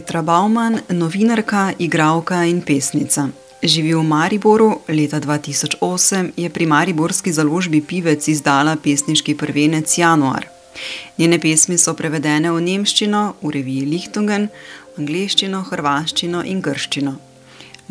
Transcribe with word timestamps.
Petra 0.00 0.22
Bauman, 0.22 0.80
novinarka, 0.88 1.72
igralka 1.78 2.44
in 2.44 2.62
pesnica. 2.62 3.28
Živi 3.62 3.92
v 3.94 4.02
Mariboru, 4.02 4.80
leta 4.88 5.20
2008 5.20 6.30
je 6.36 6.48
pri 6.48 6.66
Mariborski 6.66 7.32
založbi 7.32 7.82
Pivec 7.84 8.28
izdala 8.28 8.76
pesniški 8.80 9.34
prvenec 9.36 9.98
Januar. 9.98 10.48
Njene 11.18 11.36
pesmi 11.36 11.76
so 11.76 11.92
prevedene 11.92 12.48
v 12.48 12.64
nemščino, 12.64 13.22
v 13.44 13.52
reviji 13.52 13.84
Lichtungen, 13.92 14.48
angliščino, 14.96 15.66
hrvaščino 15.68 16.46
in 16.48 16.64
grščino. 16.64 17.18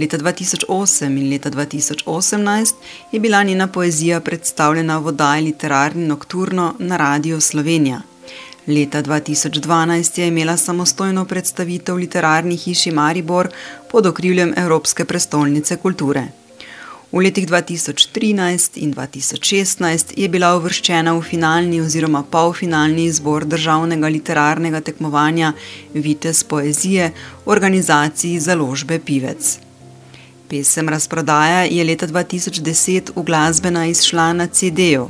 Leta 0.01 0.17
2008 0.17 1.13
in 1.13 1.29
leta 1.29 1.53
2018 1.53 2.73
je 3.11 3.19
bila 3.19 3.43
njena 3.43 3.67
poezija 3.67 4.19
predstavljena 4.19 4.97
v 4.97 5.13
oddaji 5.13 5.51
Literarni 5.51 6.07
Nocturno 6.07 6.73
na 6.79 6.97
Radio 6.97 7.37
Slovenija. 7.37 8.01
Leta 8.69 9.01
2012 9.01 10.19
je 10.19 10.27
imela 10.27 10.57
samostojno 10.57 11.25
predstavitev 11.25 11.95
v 11.95 11.99
literarni 11.99 12.57
hiši 12.57 12.91
Maribor 12.91 13.47
pod 13.91 14.05
okriljem 14.05 14.53
Evropske 14.57 15.05
prestolnice 15.05 15.77
kulture. 15.77 16.27
V 17.11 17.17
letih 17.17 17.47
2013 17.47 18.77
in 18.77 18.93
2016 18.93 20.13
je 20.17 20.29
bila 20.29 20.51
uvrščena 20.57 21.15
v 21.17 21.23
finalni 21.25 21.81
oziroma 21.81 22.21
polfinalni 22.23 23.07
izbor 23.09 23.45
državnega 23.45 24.07
literarnega 24.07 24.81
tekmovanja 24.81 25.53
Vitez 25.93 26.43
poezije 26.43 27.11
v 27.45 27.49
organizaciji 27.49 28.39
založbe 28.39 28.99
Pivec. 28.99 29.57
Pesem 30.49 30.89
Razprodaja 30.89 31.63
je 31.65 31.83
leta 31.83 32.07
2010 32.07 33.15
v 33.15 33.23
glasbena 33.23 33.87
izšla 33.89 34.33
na 34.33 34.47
CD-ju. 34.47 35.09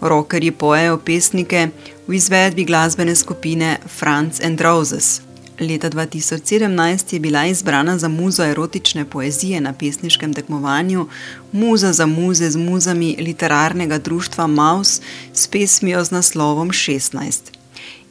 Rockerji 0.00 0.50
pojejo 0.50 0.98
pesnike 0.98 1.68
v 2.06 2.14
izvedbi 2.14 2.64
glasbene 2.64 3.14
skupine 3.14 3.78
Franz 3.98 4.40
and 4.40 4.60
Roses. 4.60 5.20
Leta 5.60 5.90
2017 5.90 7.14
je 7.14 7.20
bila 7.20 7.46
izbrana 7.46 7.98
za 7.98 8.08
muzo 8.08 8.44
erotične 8.44 9.04
poezije 9.04 9.60
na 9.60 9.72
pesniškem 9.72 10.34
tekmovanju 10.34 11.08
Muza 11.52 11.92
za 11.92 12.06
muze 12.06 12.50
z 12.50 12.56
muzami 12.56 13.16
literarnega 13.18 13.98
društva 13.98 14.46
Maus 14.46 15.00
s 15.32 15.46
pesmijo 15.46 16.04
z 16.04 16.10
naslovom 16.10 16.70
16. 16.70 17.40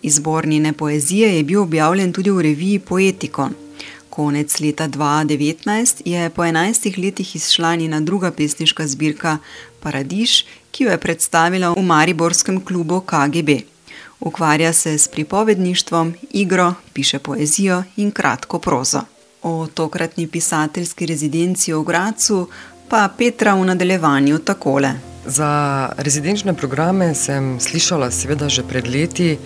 Izbor 0.02 0.48
njene 0.48 0.74
poezije 0.74 1.38
je 1.38 1.44
bil 1.44 1.62
objavljen 1.62 2.14
tudi 2.14 2.30
v 2.30 2.42
reviji 2.42 2.80
Poetikon. 2.80 3.54
Konec 4.10 4.60
leta 4.60 4.88
2019 4.88 6.02
je 6.06 6.30
po 6.30 6.42
11 6.42 7.04
letih 7.06 7.36
izšla 7.36 7.76
njena 7.76 8.00
druga 8.00 8.32
pesniška 8.32 8.88
zbirka 8.88 9.38
Paradiš, 9.80 10.46
ki 10.72 10.84
jo 10.84 10.92
je 10.92 10.98
predstavila 10.98 11.74
v 11.74 11.82
Mariborskem 11.82 12.66
klubu 12.66 13.02
KGB. 13.02 13.75
Ukvarja 14.20 14.74
se 14.74 14.98
s 14.98 15.08
pripovedništvom, 15.08 16.14
igro, 16.32 16.74
piše 16.94 17.20
poezijo 17.20 17.84
in 17.96 18.12
kratko 18.12 18.60
prozo. 18.60 19.02
O 19.44 19.68
tokratni 19.74 20.28
pisateljski 20.28 21.06
rezidenci 21.06 21.74
v 21.74 21.84
Gracu 21.84 22.48
pa 22.90 23.10
Petra 23.18 23.54
v 23.54 23.66
nadaljevanju 23.66 24.40
takole. 24.40 24.94
Za 25.26 25.90
rezidenčne 25.98 26.54
programe 26.54 27.16
sem 27.16 27.60
slišala, 27.60 28.12
seveda, 28.12 28.50
že 28.50 28.64
pred 28.64 28.88
leti, 28.88 29.38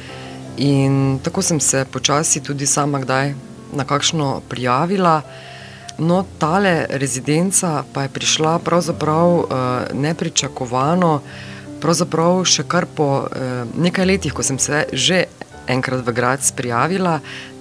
in 0.58 1.20
tako 1.24 1.42
sem 1.42 1.60
se 1.60 1.86
počasi 1.92 2.44
tudi 2.44 2.66
sama 2.68 3.00
kdaj 3.00 3.34
na 3.74 3.84
kakšno 3.84 4.42
prijavila. 4.50 5.22
No, 6.00 6.26
tale 6.40 6.86
rezidenca 6.90 7.84
pa 7.94 8.04
je 8.04 8.10
prišla 8.10 8.60
pravzaprav 8.60 9.28
uh, 9.28 9.46
nepričakovano 9.94 11.22
pravzaprav 11.82 12.44
še 12.46 12.66
kar 12.68 12.86
po 12.86 13.26
eh, 13.26 13.64
nekaj 13.76 14.06
letih, 14.06 14.34
ko 14.36 14.44
sem 14.44 14.60
se 14.60 14.86
že 14.94 15.26
enkrat 15.70 16.06
v 16.06 16.14
grad 16.14 16.44
prijavila, 16.56 17.20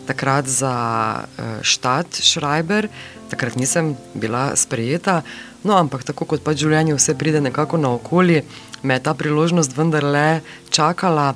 takrat 0.08 0.48
za 0.48 0.74
eh, 1.22 1.60
štat 1.62 2.20
Šrajber, 2.22 2.88
takrat 3.28 3.56
nisem 3.56 3.96
bila 4.14 4.56
sprejeta. 4.56 5.22
No, 5.64 5.76
ampak 5.76 6.04
tako 6.06 6.24
kot 6.24 6.44
pa 6.44 6.54
življenje 6.56 6.96
vse 6.96 7.14
pride 7.18 7.42
nekako 7.44 7.76
na 7.76 7.92
okolje, 7.92 8.44
me 8.82 8.96
je 8.96 9.04
ta 9.04 9.14
priložnost 9.14 9.76
vendarle 9.76 10.40
čakala. 10.70 11.34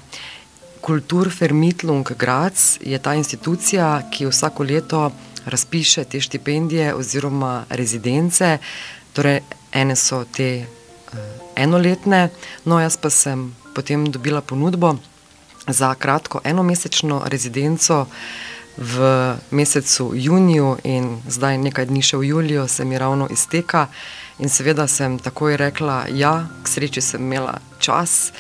Kultur 0.83 1.31
Fermitlung 1.31 2.09
Graz 2.19 2.79
je 2.83 2.99
ta 2.99 3.15
institucija, 3.15 4.03
ki 4.11 4.27
vsako 4.27 4.67
leto 4.67 5.03
razpiše 5.47 6.05
te 6.05 6.21
štipendije 6.21 6.95
oziroma 6.95 7.65
rezidence. 7.71 8.59
Torej, 9.15 9.43
ene 9.73 9.95
so 9.97 10.25
te 10.25 10.67
enoletne, 11.57 12.29
no 12.65 12.81
jaz 12.81 12.97
pa 12.97 13.11
sem 13.11 13.55
potem 13.75 14.07
dobila 14.11 14.41
ponudbo 14.41 14.97
za 15.67 15.95
kratko 15.95 16.41
enomesečno 16.45 17.23
rezidenco 17.27 18.07
v 18.77 18.97
mesecu 19.51 20.13
juniju 20.15 20.77
in 20.85 21.21
zdaj 21.29 21.59
nekaj 21.59 21.87
dni 21.87 22.03
še 22.03 22.17
v 22.17 22.29
juliju 22.33 22.69
se 22.69 22.85
mi 22.85 22.99
ravno 22.99 23.29
izteka 23.31 23.87
in 24.39 24.49
seveda 24.49 24.87
sem 24.89 25.19
takoj 25.19 25.57
rekla, 25.57 26.07
ja, 26.09 26.49
k 26.65 26.69
sreči 26.69 27.01
sem 27.01 27.23
imela 27.23 27.59
čas 27.79 28.33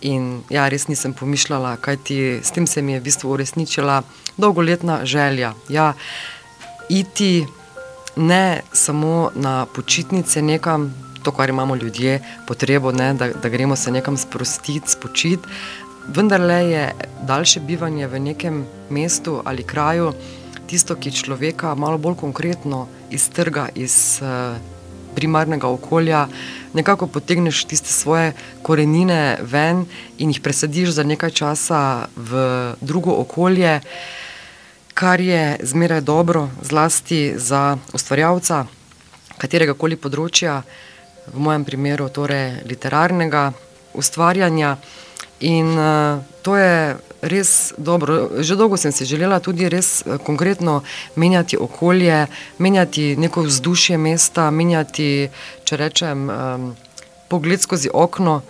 in 0.00 0.42
ja, 0.48 0.68
res 0.68 0.88
nisem 0.88 1.12
pomišljala, 1.12 1.76
kaj 1.76 1.96
ti 2.06 2.18
s 2.42 2.54
tem 2.54 2.66
se 2.66 2.82
mi 2.82 2.92
je 2.92 3.00
v 3.00 3.04
bistvu 3.04 3.34
uresničila 3.34 4.02
dolgoletna 4.36 5.04
želja. 5.04 5.52
Ja, 5.68 5.92
iti 6.88 7.46
ne 8.16 8.62
samo 8.72 9.30
na 9.34 9.66
počitnice 9.66 10.42
nekam, 10.42 10.94
to, 11.22 11.32
kar 11.32 11.48
imamo 11.48 11.76
ljudje, 11.76 12.20
potrebo, 12.46 12.92
ne, 12.92 13.14
da, 13.14 13.28
da 13.28 13.48
gremo 13.48 13.76
se 13.76 13.90
nekam 13.90 14.16
sprostiti, 14.16 14.90
spočiti. 14.90 15.48
Vendar 16.08 16.40
le 16.40 16.60
je 16.70 16.84
daljše 17.22 17.60
bivanje 17.60 18.06
v 18.06 18.20
nekem 18.20 18.64
mestu 18.90 19.42
ali 19.44 19.62
kraju 19.62 20.12
tisto, 20.66 20.94
ki 20.94 21.12
človeka 21.12 21.74
malo 21.74 21.98
bolj 21.98 22.16
konkretno 22.16 22.86
iztrga 23.10 23.68
iz 23.74 24.22
uh, 24.22 24.56
primarnega 25.14 25.68
okolja, 25.68 26.28
nekako 26.74 27.06
potegneš 27.06 27.64
tiste 27.64 27.90
svoje 27.92 28.32
korenine 28.62 29.38
ven 29.42 29.84
in 30.18 30.30
jih 30.30 30.40
presadiš 30.40 30.94
za 30.94 31.02
nekaj 31.02 31.30
časa 31.30 32.06
v 32.16 32.74
drugo 32.80 33.18
okolje, 33.18 33.80
kar 34.94 35.20
je 35.20 35.58
zmeraj 35.62 36.00
dobro, 36.00 36.48
zlasti 36.62 37.34
za 37.36 37.78
ustvarjalca 37.92 38.66
katerega 39.40 39.74
koli 39.74 39.96
področja 39.96 40.60
v 41.34 41.38
mojem 41.38 41.64
primeru 41.64 42.08
torej 42.08 42.62
literarnega 42.66 43.52
ustvarjanja. 43.94 44.76
In 45.40 45.66
uh, 45.78 46.20
to 46.42 46.56
je 46.56 46.96
res 47.24 47.72
dobro. 47.78 48.42
Že 48.44 48.56
dolgo 48.56 48.76
sem 48.76 48.92
si 48.92 49.08
želela 49.08 49.40
tudi 49.40 49.68
res 49.68 50.04
uh, 50.04 50.20
konkretno 50.20 50.82
menjati 51.16 51.56
okolje, 51.56 52.26
menjati 52.58 53.16
neko 53.16 53.48
vzdušje 53.48 53.96
mesta, 53.96 54.50
menjati, 54.50 55.30
če 55.64 55.76
rečem, 55.76 56.28
um, 56.28 56.66
pogled 57.28 57.62
skozi 57.62 57.88
okno, 57.88 58.42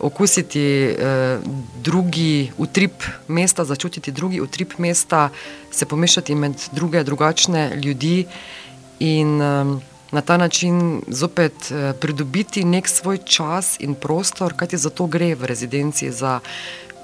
okusiti 0.00 0.88
uh, 0.88 1.44
drugi 1.84 2.48
utrip 2.56 3.04
mesta, 3.28 3.64
začutiti 3.68 4.12
drugi 4.12 4.40
utrip 4.40 4.78
mesta, 4.78 5.28
se 5.70 5.84
pomešati 5.84 6.34
med 6.34 6.56
druge, 6.72 7.04
drugačne 7.04 7.76
ljudi. 7.76 8.24
In, 8.98 9.36
um, 9.42 9.80
na 10.12 10.20
ta 10.20 10.36
način 10.36 11.02
zopet 11.06 11.70
eh, 11.70 11.92
pridobiti 12.00 12.64
nek 12.64 12.88
svoj 12.88 13.18
čas 13.18 13.76
in 13.80 13.94
prostor, 13.94 14.54
kaj 14.56 14.68
ti 14.68 14.76
za 14.76 14.90
to 14.90 15.06
gre 15.06 15.34
v 15.34 15.44
rezidenci. 15.44 16.10
Za 16.12 16.40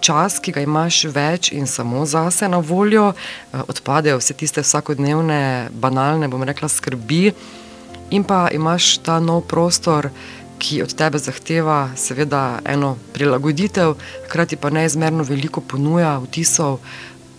čas, 0.01 0.39
ki 0.39 0.53
ga 0.53 0.61
imaš 0.61 1.05
več 1.05 1.53
in 1.53 1.67
samo 1.67 2.05
zase 2.07 2.49
na 2.49 2.59
voljo, 2.59 3.13
eh, 3.13 3.61
odpadejo 3.69 4.19
vse 4.21 4.35
tiste 4.35 4.63
vsakodnevne, 4.63 5.69
banalne, 5.73 6.29
bom 6.29 6.43
rekla, 6.43 6.69
skrbi, 6.69 7.33
in 8.11 8.25
pa 8.25 8.49
imaš 8.53 8.99
ta 8.99 9.21
nov 9.21 9.47
prostor. 9.49 10.11
Ki 10.59 10.83
od 10.83 10.93
tebe 10.95 11.19
zahteva, 11.19 11.91
seveda, 11.99 12.61
eno 12.65 12.95
prilagoditev, 13.13 13.97
hkrati 14.29 14.57
pa 14.57 14.71
neizmerno 14.71 15.25
veliko 15.27 15.61
ponuja 15.61 16.15
vtisov 16.23 16.79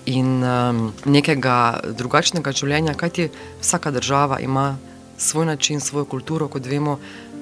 in 0.05 0.43
um, 0.43 0.91
nekega 1.05 1.79
drugačnega 1.95 2.51
življenja, 2.51 2.93
kajti 2.93 3.29
vsaka 3.61 3.91
država 3.95 4.41
ima 4.43 4.75
svoj 5.17 5.45
način, 5.45 5.79
svojo 5.81 6.05
kulturo, 6.05 6.47
kot 6.47 6.65
vemo, 6.65 6.99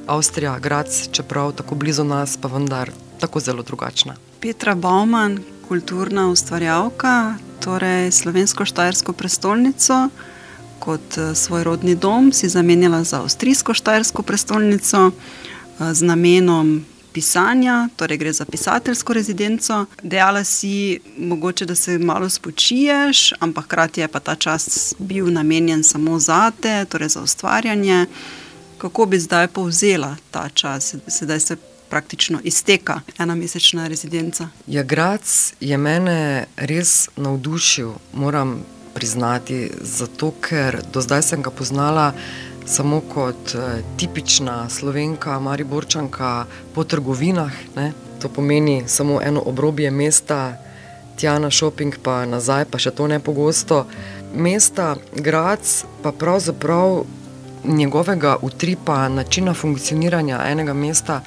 Avstrija, 0.08 0.60
Grac, 0.60 1.10
čeprav 1.12 1.52
tako 1.52 1.76
blizu 1.76 2.04
nas, 2.04 2.38
pa 2.38 2.48
vendar 2.48 2.92
tako 3.20 3.40
zelo 3.40 3.64
drugačna. 3.64 4.16
Petra 4.42 4.76
Bauman, 4.76 5.40
kulturna 5.68 6.28
ustvarjalka, 6.28 7.36
torej 7.64 8.12
slovensko-štajersko 8.12 9.14
prestolnico. 9.14 10.10
Kot 10.80 11.18
eh, 11.18 11.36
svoj 11.36 11.64
rodni 11.64 11.96
dom 11.96 12.34
si 12.34 12.50
zamenjala 12.50 13.04
za 13.04 13.22
avstrijsko-štajersko 13.22 14.22
prestolnico 14.22 15.12
eh, 15.12 15.94
z 15.94 16.02
namenom 16.02 16.86
pisanja, 17.14 17.90
torej 17.96 18.18
gre 18.18 18.34
za 18.34 18.46
pisateljsko 18.46 19.14
rezidenco. 19.14 19.86
Dejala 20.04 20.44
si, 20.44 21.00
mogoče, 21.18 21.66
da 21.66 21.76
se 21.76 21.98
malo 22.00 22.30
spočiješ, 22.30 23.34
ampak 23.40 23.66
hkrati 23.66 24.02
je 24.02 24.08
pa 24.08 24.20
ta 24.20 24.36
čas 24.36 24.94
bil 25.00 25.32
namenjen 25.34 25.84
samo 25.84 26.20
za 26.20 26.52
te, 26.62 26.86
torej 26.86 27.10
za 27.10 27.22
ustvarjanje. 27.22 28.06
Kako 28.78 29.06
bi 29.06 29.20
zdaj 29.20 29.48
povzela 29.48 30.16
ta 30.32 30.50
čas, 30.50 30.96
sedaj 31.08 31.40
se 31.40 31.56
praktično 31.90 32.40
izteka 32.44 33.02
ena 33.18 33.36
mesečna 33.36 33.88
rezidenca? 33.88 34.48
Ja, 34.68 34.84
Grac 34.84 35.54
je 35.60 35.78
mene 35.78 36.46
res 36.58 37.10
navdušil, 37.16 37.92
moram 38.14 38.64
priznati, 38.94 39.70
zato 39.82 40.32
ker 40.42 40.82
do 40.94 41.02
zdaj 41.02 41.22
sem 41.22 41.42
ga 41.42 41.52
poznala 41.52 42.14
samo 42.66 43.02
kot 43.14 43.56
eh, 43.56 43.82
tipična 43.98 44.70
slovenka, 44.70 45.40
mariborčanka 45.40 46.46
po 46.76 46.84
trgovinah. 46.84 47.52
Ne. 47.76 47.92
To 48.22 48.30
pomeni 48.30 48.84
samo 48.88 49.22
eno 49.22 49.44
obrobje 49.46 49.92
mesta, 49.92 50.58
tja 51.16 51.40
na 51.40 51.50
šoping, 51.50 51.98
pa 52.04 52.26
nazaj, 52.26 52.66
pa 52.66 52.80
še 52.80 52.92
to 52.92 53.08
ne 53.08 53.20
pogosto. 53.20 53.86
Mesta, 54.34 54.96
grad, 55.16 55.60
pa 56.02 56.12
pravzaprav 56.12 57.04
njegovega 57.64 58.38
utripa, 58.42 59.08
načina 59.10 59.54
funkcioniranja 59.54 60.42
enega 60.50 60.74
mesta, 60.74 61.22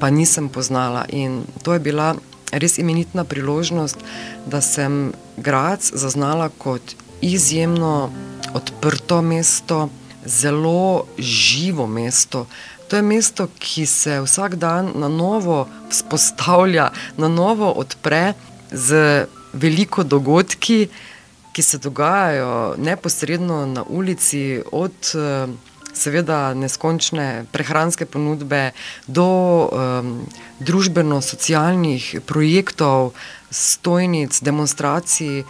pa 0.00 0.10
nisem 0.10 0.48
poznala. 0.48 1.04
In 1.08 1.42
to 1.62 1.72
je 1.74 1.80
bila 1.80 2.14
res 2.52 2.78
imenitna 2.78 3.24
priložnost, 3.24 3.98
da 4.46 4.60
sem 4.60 5.12
grad 5.36 5.82
zaznala 5.82 6.48
kot 6.58 6.82
izjemno 7.20 8.10
odprto 8.54 9.22
mesto 9.22 9.88
zelo 10.24 11.06
živo 11.18 11.86
mesto. 11.86 12.46
To 12.88 12.96
je 12.96 13.02
mesto, 13.02 13.48
ki 13.58 13.86
se 13.86 14.20
vsak 14.20 14.56
dan 14.56 14.92
na 14.94 15.08
novo 15.08 15.68
vzpostavlja, 15.90 16.90
na 17.16 17.28
novo 17.28 17.72
odpre 17.72 18.32
z 18.70 19.26
veliko 19.52 20.04
dogodki, 20.04 20.88
ki 21.52 21.62
se 21.62 21.78
dogajajo 21.78 22.74
neposredno 22.78 23.66
na 23.66 23.82
ulici, 23.82 24.62
od 24.72 24.94
seveda 25.98 26.54
neskončne 26.54 27.44
prehranske 27.52 28.06
ponudbe 28.06 28.70
do 29.06 29.26
um, 29.26 30.12
družbeno-socialnih 30.62 32.20
projektov, 32.26 33.12
stojnic, 33.50 34.38
demonstracij 34.44 35.42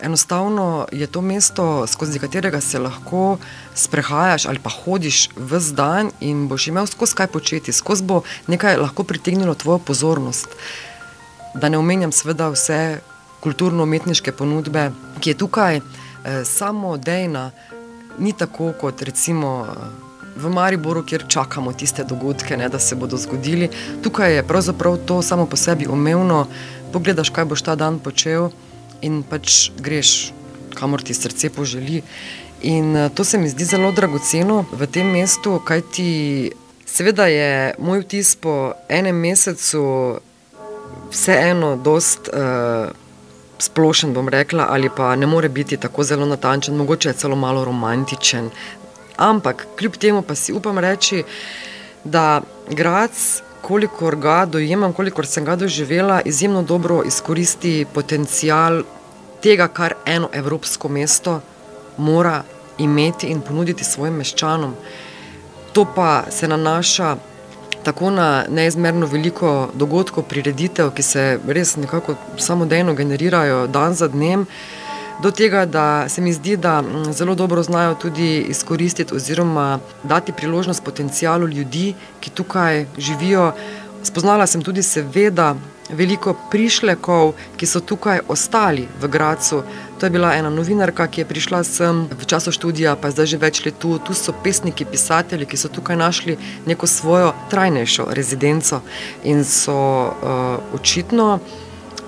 enostavno 0.00 0.86
je 0.92 1.06
to 1.06 1.20
mesto, 1.20 1.86
skozi 1.86 2.18
katerega 2.18 2.60
se 2.60 2.78
lahko 2.78 3.38
sprehajaš 3.74 4.46
ali 4.46 4.58
pa 4.58 4.70
hodiš 4.70 5.28
vse 5.36 5.74
dan 5.74 6.10
in 6.20 6.48
boš 6.48 6.66
imel 6.66 6.86
skozi 6.86 7.14
kaj 7.14 7.26
početi, 7.26 7.72
skozi 7.72 8.04
bo 8.04 8.22
nekaj 8.46 8.76
lahko 8.76 9.04
pritegnilo 9.04 9.54
tvojo 9.54 9.78
pozornost. 9.78 10.48
Da 11.54 11.68
ne 11.68 11.78
omenjam, 11.78 12.12
seveda, 12.12 12.48
vse 12.48 13.00
kulturno-umetniške 13.40 14.32
ponudbe, 14.32 14.90
ki 15.20 15.30
je 15.30 15.38
tukaj 15.38 15.76
eh, 15.76 15.82
samo 16.44 16.96
dejna, 16.96 17.50
ni 18.18 18.32
tako 18.32 18.72
kot 18.80 19.02
recimo. 19.02 19.66
V 20.36 20.50
Mariboru, 20.52 21.00
kjer 21.00 21.22
čakamo 21.28 21.72
tiste 21.72 22.04
dogodke, 22.04 22.56
ne, 22.56 22.68
da 22.68 22.78
se 22.78 22.94
bodo 22.94 23.16
zgodili, 23.16 23.70
tukaj 24.04 24.34
je 24.34 24.42
pravzaprav 24.44 24.98
to 25.08 25.22
samo 25.22 25.46
po 25.46 25.56
sebi 25.56 25.86
umevno. 25.88 26.46
Pogledaš, 26.92 27.30
kaj 27.30 27.44
boš 27.44 27.62
ta 27.62 27.74
dan 27.74 27.96
počel, 27.98 28.50
in 29.02 29.22
pač 29.22 29.70
greš, 29.80 30.32
kamor 30.74 31.02
ti 31.02 31.14
srce 31.14 31.50
poželi. 31.50 32.02
In 32.62 32.96
eh, 32.96 33.08
to 33.14 33.24
se 33.24 33.38
mi 33.38 33.48
zdi 33.48 33.64
zelo 33.64 33.92
dragoceno 33.92 34.64
v 34.72 34.86
tem 34.86 35.10
mestu, 35.12 35.60
kajti 35.64 36.52
seveda 36.86 37.26
je 37.26 37.74
moj 37.78 38.00
vtis 38.00 38.36
po 38.36 38.72
enem 38.88 39.16
mesecu 39.16 39.82
vseeno 41.10 41.76
dost 41.76 42.30
uh, 42.32 42.88
splošen, 43.58 44.14
bom 44.14 44.28
rekla, 44.28 44.66
ali 44.70 44.90
pa 44.96 45.16
ne 45.16 45.26
more 45.26 45.48
biti 45.48 45.76
tako 45.76 46.04
zelo 46.04 46.26
natančen, 46.26 46.76
mogoče 46.76 47.08
je 47.08 47.14
celo 47.14 47.36
malo 47.36 47.64
romantičen. 47.64 48.50
Ampak 49.16 49.66
kljub 49.78 49.96
temu 49.96 50.22
pa 50.22 50.34
si 50.34 50.52
upam 50.52 50.78
reči, 50.78 51.22
da 52.04 52.42
grad 52.70 53.10
kolikor 53.66 54.16
ga 54.16 54.44
dojemam, 54.46 54.92
kolikor 54.92 55.26
sem 55.26 55.44
ga 55.44 55.56
doživela, 55.56 56.20
izjemno 56.24 56.62
dobro 56.62 57.00
izkoristi 57.06 57.86
potencial 57.94 58.82
tega, 59.42 59.66
kar 59.68 59.94
eno 60.06 60.28
evropsko 60.32 60.88
mesto 60.88 61.40
mora 61.96 62.42
imeti 62.78 63.26
in 63.26 63.40
ponuditi 63.40 63.84
svojim 63.84 64.14
meščanom. 64.22 64.74
To 65.72 65.84
pa 65.94 66.24
se 66.30 66.48
nanaša 66.48 67.16
tako 67.82 68.10
na 68.10 68.44
neizmerno 68.48 69.06
veliko 69.06 69.68
dogodkov, 69.74 70.28
prireditev, 70.30 70.92
ki 70.94 71.02
se 71.02 71.26
res 71.48 71.76
nekako 71.76 72.14
samodejno 72.38 72.94
generirajo 72.94 73.66
dan 73.66 73.94
za 73.94 74.08
dnem 74.08 74.46
do 75.22 75.30
tega, 75.30 75.66
da 75.66 76.08
se 76.08 76.20
mi 76.20 76.32
zdi, 76.32 76.56
da 76.56 76.82
mm, 76.82 77.12
zelo 77.12 77.34
dobro 77.34 77.62
znajo 77.62 77.94
tudi 77.94 78.40
izkoristiti 78.48 79.14
oziroma 79.14 79.78
dati 80.02 80.32
priložnost 80.32 80.84
potencijalu 80.84 81.48
ljudi, 81.48 81.94
ki 82.20 82.30
tukaj 82.30 82.86
živijo. 82.98 83.52
Spoznala 84.02 84.46
sem 84.46 84.62
tudi, 84.62 84.82
seveda, 84.82 85.54
veliko 85.90 86.34
prišlekov, 86.50 87.34
ki 87.56 87.66
so 87.66 87.80
tukaj 87.80 88.20
ostali 88.28 88.88
v 89.00 89.08
Gracu. 89.08 89.62
To 89.98 90.06
je 90.06 90.10
bila 90.10 90.34
ena 90.34 90.50
novinarka, 90.50 91.06
ki 91.06 91.20
je 91.20 91.28
prišla 91.28 91.62
sem 91.64 92.06
v 92.10 92.26
času 92.26 92.52
študija, 92.52 92.96
pa 92.96 93.08
je 93.08 93.16
zdaj 93.16 93.26
že 93.26 93.38
več 93.38 93.64
let 93.64 93.78
tu. 93.78 93.98
Tu 93.98 94.14
so 94.14 94.34
pesniki, 94.44 94.84
pisatelji, 94.84 95.46
ki 95.46 95.56
so 95.56 95.68
tukaj 95.68 95.96
našli 95.96 96.38
neko 96.66 96.86
svojo 96.86 97.32
trajnejšo 97.50 98.08
rezidenco 98.10 98.82
in 99.24 99.44
so 99.44 100.10
uh, 100.10 100.58
očitno 100.74 101.38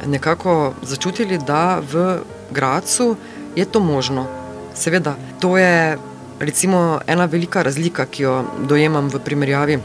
nekako 0.07 0.75
začutili, 0.83 1.39
da 1.39 1.81
v 1.93 2.21
Gracu 2.51 3.17
je 3.57 3.65
to 3.65 3.81
možno. 3.81 4.27
Seveda, 4.75 5.17
to 5.41 5.57
je 5.59 5.99
recimo 6.41 7.01
ena 7.07 7.25
velika 7.25 7.63
razlika, 7.63 8.07
ki 8.07 8.23
jo 8.23 8.45
dojemam 8.69 9.09
v 9.09 9.19
primerjavi 9.25 9.79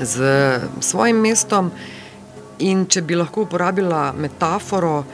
z 0.00 0.24
svojim 0.80 1.16
mestom. 1.16 1.70
In 2.58 2.86
če 2.86 3.02
bi 3.02 3.16
lahko 3.18 3.42
uporabila 3.42 4.12
metaforo, 4.16 5.04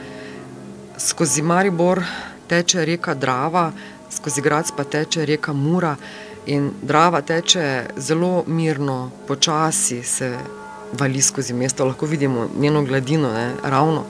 skozi 0.97 1.41
Maribor 1.41 2.03
teče 2.47 2.85
reka 2.85 3.13
Drava, 3.13 3.71
skozi 4.09 4.41
Grac 4.41 4.71
pa 4.77 4.83
teče 4.83 5.25
reka 5.25 5.53
Mura. 5.53 5.95
In 6.45 6.71
Drava 6.81 7.21
teče 7.21 7.85
zelo 7.97 8.43
mirno, 8.47 9.11
počasi 9.27 10.03
se 10.03 10.37
vali 10.93 11.21
skozi 11.21 11.53
mesto, 11.53 11.85
lahko 11.85 12.05
vidimo 12.05 12.49
njeno 12.59 12.83
gladino, 12.83 13.31
ne, 13.33 13.53
ravno 13.63 14.05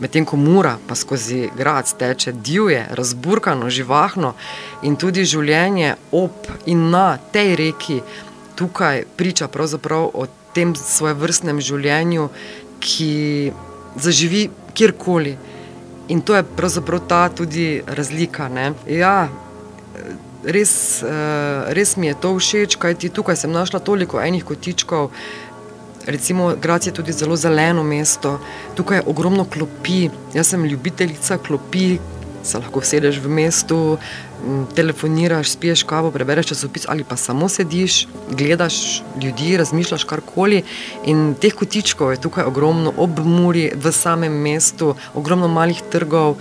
medtem 0.00 0.24
ko 0.24 0.36
mora 0.36 0.76
pa 0.86 0.94
skozi 0.94 1.48
grad 1.56 1.90
teče 1.98 2.32
divje, 2.32 2.86
razburkano, 2.90 3.70
živahno 3.70 4.34
in 4.82 4.96
tudi 4.96 5.24
življenje 5.24 5.94
ob 6.12 6.50
in 6.66 6.90
na 6.90 7.18
tej 7.32 7.56
reki 7.56 8.00
tukaj 8.58 9.04
priča 9.16 9.48
pravzaprav 9.48 10.10
o 10.14 10.26
tem 10.54 10.74
svojem 10.76 11.18
vrstnem 11.18 11.60
življenju, 11.62 12.28
ki 12.82 13.52
zaživi 13.98 14.48
kjerkoli. 14.74 15.36
In 16.08 16.22
to 16.22 16.34
je 16.34 16.46
pravzaprav 16.56 17.04
ta 17.08 17.28
tudi 17.28 17.82
razlika. 17.86 18.48
Ja, 18.86 19.28
res, 20.42 21.02
eh, 21.02 21.74
res 21.74 21.96
mi 21.96 22.08
je 22.08 22.14
to 22.14 22.32
všeč, 22.38 22.78
kajti 22.80 23.10
tukaj 23.14 23.36
sem 23.36 23.52
našla 23.52 23.80
toliko 23.80 24.20
enih 24.20 24.44
kotičkov. 24.44 25.10
Recimo, 26.08 26.54
grad 26.56 26.86
je 26.86 26.92
tudi 26.92 27.12
zelo 27.12 27.36
zeleno 27.36 27.82
mesto, 27.84 28.38
tukaj 28.74 28.98
je 28.98 29.02
ogromno 29.06 29.44
klopi. 29.44 30.08
Jaz 30.34 30.48
sem 30.48 30.64
ljubiteljica 30.64 31.36
klopi, 31.38 31.98
se 32.42 32.58
lahko 32.58 32.80
sedeš 32.80 33.18
v 33.20 33.28
mestu, 33.28 33.98
telefoniraš, 34.74 35.50
spiješ 35.50 35.82
kavo, 35.82 36.10
prebereš 36.10 36.46
časopis 36.46 36.86
ali 36.88 37.04
pa 37.04 37.16
samo 37.16 37.48
sediš, 37.48 38.06
gledaš 38.30 39.02
ljudi, 39.22 39.56
razmišljaš 39.56 40.04
karkoli. 40.04 40.62
In 41.04 41.34
teh 41.40 41.54
kotičkov 41.54 42.12
je 42.12 42.20
tukaj 42.24 42.48
ogromno, 42.48 42.92
ob 42.96 43.20
Muri, 43.24 43.68
v 43.74 43.92
samem 43.92 44.32
mestu, 44.32 44.94
ogromno 45.14 45.48
malih 45.48 45.82
trgov. 45.92 46.38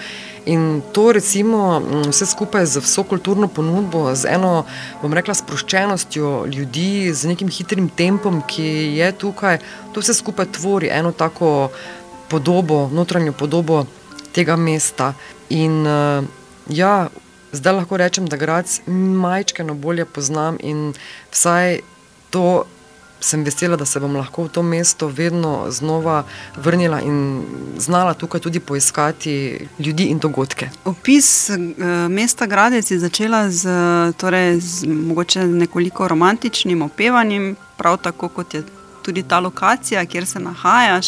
In 0.48 0.82
to, 0.96 1.12
recimo, 1.12 1.82
vse 2.08 2.26
skupaj 2.26 2.66
z 2.66 2.80
vso 2.80 3.04
kulturno 3.04 3.50
ponudbo, 3.52 4.16
z 4.16 4.32
eno, 4.32 4.64
bom 5.02 5.14
rekla, 5.14 5.36
sproščenostjo 5.36 6.48
ljudi, 6.48 7.12
z 7.12 7.34
nekim 7.34 7.52
hitrim 7.52 7.90
tempom, 7.92 8.40
ki 8.48 8.96
je 8.96 9.12
tukaj, 9.12 9.60
to 9.92 10.00
vse 10.00 10.16
skupaj 10.16 10.48
tvori 10.56 10.88
eno 10.88 11.12
tako 11.12 11.70
podobo, 12.32 12.88
notranjo 12.94 13.36
podobo 13.36 13.84
tega 14.32 14.56
mesta. 14.56 15.14
In 15.50 15.84
ja, 16.70 17.10
zdaj 17.52 17.74
lahko 17.82 18.00
rečem, 18.00 18.32
da 18.32 18.40
grad 18.40 18.72
majčkeno 18.88 19.76
bolje 19.76 20.06
poznam 20.06 20.58
in 20.64 20.94
vsaj 21.32 21.80
to 22.32 22.64
sem 23.20 23.44
vesela, 23.44 23.76
da 23.76 23.86
se 23.86 24.00
bom 24.00 24.16
lahko 24.16 24.44
v 24.44 24.50
to 24.50 24.64
mesto 24.64 25.08
vedno 25.08 25.72
znova 25.72 26.24
vrnila 26.56 27.02
in 27.02 27.44
znala 27.78 28.14
tukaj 28.14 28.42
tudi 28.42 28.60
poiskati 28.60 29.68
ljudi 29.80 30.04
in 30.04 30.20
dogodke. 30.20 30.70
Opis 30.86 31.50
uh, 31.50 31.58
mesta 32.10 32.46
Gradec 32.46 32.92
je 32.92 33.00
začela 33.00 33.50
z, 33.50 33.70
torej, 34.18 34.60
z 34.60 34.86
mogoče 34.88 35.48
nekoliko 35.48 36.08
romantičnim 36.08 36.82
opevanjem, 36.82 37.56
prav 37.78 37.98
tako 37.98 38.30
kot 38.30 38.54
je. 38.54 38.64
Tudi 39.08 39.24
ta 39.24 39.40
lokacija, 39.40 40.02
kjer 40.06 40.26
se 40.26 40.40
nahajaš, 40.40 41.08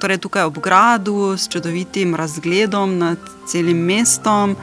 torej 0.00 0.18
tukaj 0.20 0.42
ob 0.44 0.58
gradu, 0.60 1.36
s 1.38 1.48
čudovitim 1.48 2.14
razgledom 2.14 2.98
nad 2.98 3.18
celim 3.48 3.78
mestom, 3.78 4.56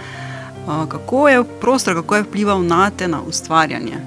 kako 0.68 1.30
je 1.30 1.44
prostor, 1.62 1.96
kako 1.96 2.16
je 2.16 2.22
vplival 2.22 2.62
na 2.64 2.90
te 2.90 3.08
na 3.08 3.22
ustvarjanje. 3.22 3.98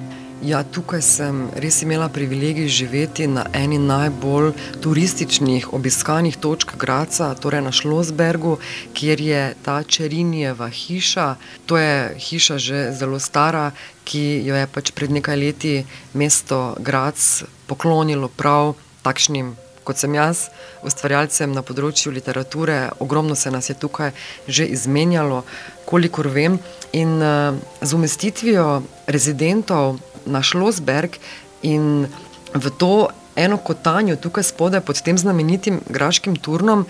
Ja, 0.41 0.63
tukaj 0.65 1.03
sem 1.05 1.41
res 1.53 1.83
imela 1.85 2.07
privilegij 2.09 2.65
živeti 2.67 3.27
na 3.29 3.43
eni 3.53 3.77
najbolj 3.77 4.55
turističnih 4.81 5.67
obiskanih 5.73 6.37
točk 6.41 6.73
Graca, 6.81 7.35
torej 7.37 7.61
na 7.61 7.71
Šlosbergu, 7.71 8.55
kjer 8.93 9.21
je 9.21 9.43
ta 9.61 9.83
Čerinjeva 9.83 10.69
hiša. 10.69 11.35
To 11.69 11.77
je 11.77 12.17
hiša 12.17 12.57
že 12.57 12.89
zelo 12.97 13.19
stara, 13.19 13.71
ki 14.03 14.41
jo 14.41 14.57
je 14.57 14.65
pač 14.65 14.91
pred 14.97 15.13
nekaj 15.13 15.37
leti 15.37 15.75
mesto 16.17 16.73
Grac 16.79 17.43
poklonilo 17.69 18.27
prav 18.27 18.73
takšnim. 19.05 19.53
Kot 19.85 19.97
sem 19.97 20.13
jaz, 20.17 20.49
ustvarjalcem 20.81 21.53
na 21.53 21.61
področju 21.61 22.09
literature, 22.13 22.89
ogromno 22.97 23.37
se 23.37 23.53
nas 23.53 23.69
je 23.69 23.77
tukaj 23.77 24.09
že 24.47 24.65
izmenjalo, 24.65 25.45
kolikor 25.85 26.33
vem. 26.33 26.57
In 26.97 27.21
uh, 27.21 27.53
z 27.81 27.93
umestitvijo 27.93 28.81
rezidentov 29.05 30.01
na 30.25 30.43
Šlosberg 30.43 31.17
in 31.61 32.07
v 32.53 32.69
to 32.77 33.07
eno 33.35 33.57
kotanjo 33.57 34.15
tukaj 34.15 34.43
spodaj 34.43 34.81
pod 34.81 35.01
tem 35.01 35.17
znamenitim 35.17 35.81
graškim 35.89 36.35
turnom. 36.35 36.85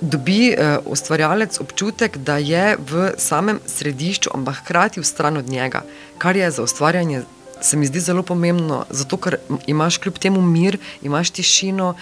Dobi 0.00 0.52
uh, 0.52 0.78
ustvarjalec 0.84 1.60
občutek, 1.60 2.16
da 2.18 2.36
je 2.36 2.76
v 2.76 3.12
samem 3.16 3.60
središču, 3.66 4.30
ampak 4.34 4.60
hkrati 4.64 5.00
v 5.00 5.06
stran 5.06 5.36
od 5.36 5.48
njega, 5.48 5.84
kar 6.18 6.36
je 6.36 6.50
za 6.50 6.62
ustvarjanje, 6.62 7.22
se 7.60 7.76
mi 7.76 7.86
zdi 7.86 8.00
zelo 8.00 8.22
pomembno, 8.22 8.84
zato 8.90 9.16
ker 9.16 9.38
imaš 9.66 9.98
kljub 9.98 10.18
temu 10.18 10.42
mir, 10.42 10.78
imaš 11.02 11.30
tišino, 11.30 11.94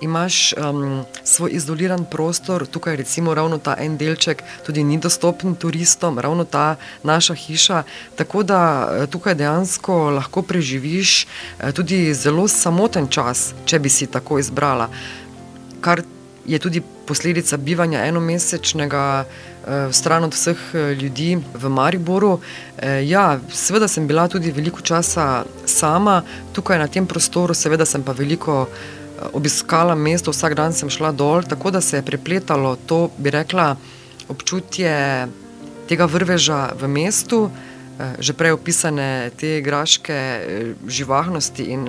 imaš 0.00 0.52
um, 0.52 1.04
svoj 1.24 1.50
izoliran 1.52 2.04
prostor, 2.04 2.66
tukaj 2.66 2.96
recimo 2.96 3.34
ravno 3.34 3.58
ta 3.58 3.76
en 3.78 3.96
delček 3.96 4.42
tudi 4.66 4.84
ni 4.84 4.98
dostopen 4.98 5.54
turistom, 5.54 6.18
ravno 6.18 6.44
ta 6.44 6.76
naša 7.02 7.34
hiša, 7.34 7.82
tako 8.16 8.42
da 8.42 8.90
eh, 8.92 9.06
tukaj 9.06 9.34
dejansko 9.34 10.10
lahko 10.10 10.42
preživiš 10.42 11.26
eh, 11.26 11.72
tudi 11.72 12.14
zelo 12.14 12.48
samoten 12.48 13.08
čas, 13.08 13.54
če 13.64 13.78
bi 13.78 13.88
si 13.88 14.06
tako 14.06 14.38
izbrala, 14.38 14.88
kar 15.80 16.02
je 16.46 16.58
tudi 16.58 16.82
posledica 17.06 17.56
bivanja 17.56 18.04
enomesečnega 18.06 19.24
eh, 19.24 19.92
stran 19.92 20.24
od 20.24 20.34
vseh 20.34 20.58
ljudi 21.02 21.38
v 21.54 21.68
Mariboru. 21.68 22.40
Ja, 23.04 23.40
seveda 23.52 23.88
sem 23.88 24.06
bila 24.06 24.28
tudi 24.28 24.50
veliko 24.50 24.80
časa 24.80 25.44
sama 25.66 26.22
tukaj 26.52 26.78
na 26.78 26.86
tem 26.88 27.06
prostoru, 27.06 27.54
seveda 27.54 27.84
sem 27.84 28.02
pa 28.02 28.12
veliko 28.12 28.66
obiskala 29.32 29.94
mesto, 29.94 30.30
vsak 30.30 30.54
dan 30.54 30.72
sem 30.72 30.90
šla 30.90 31.12
dol, 31.12 31.42
tako 31.42 31.70
da 31.70 31.80
se 31.80 31.96
je 31.96 32.06
prepletalo 32.06 32.76
to, 32.86 33.10
bi 33.18 33.30
rekla, 33.30 33.76
občutje 34.28 35.26
tega 35.88 36.06
vrveža 36.06 36.72
v 36.80 36.88
mestu, 36.88 37.50
eh, 37.50 38.14
že 38.18 38.32
prej 38.32 38.54
opisane 38.54 39.30
te 39.36 39.60
graške 39.60 40.14
eh, 40.14 40.74
živahnosti 40.86 41.64
in 41.64 41.88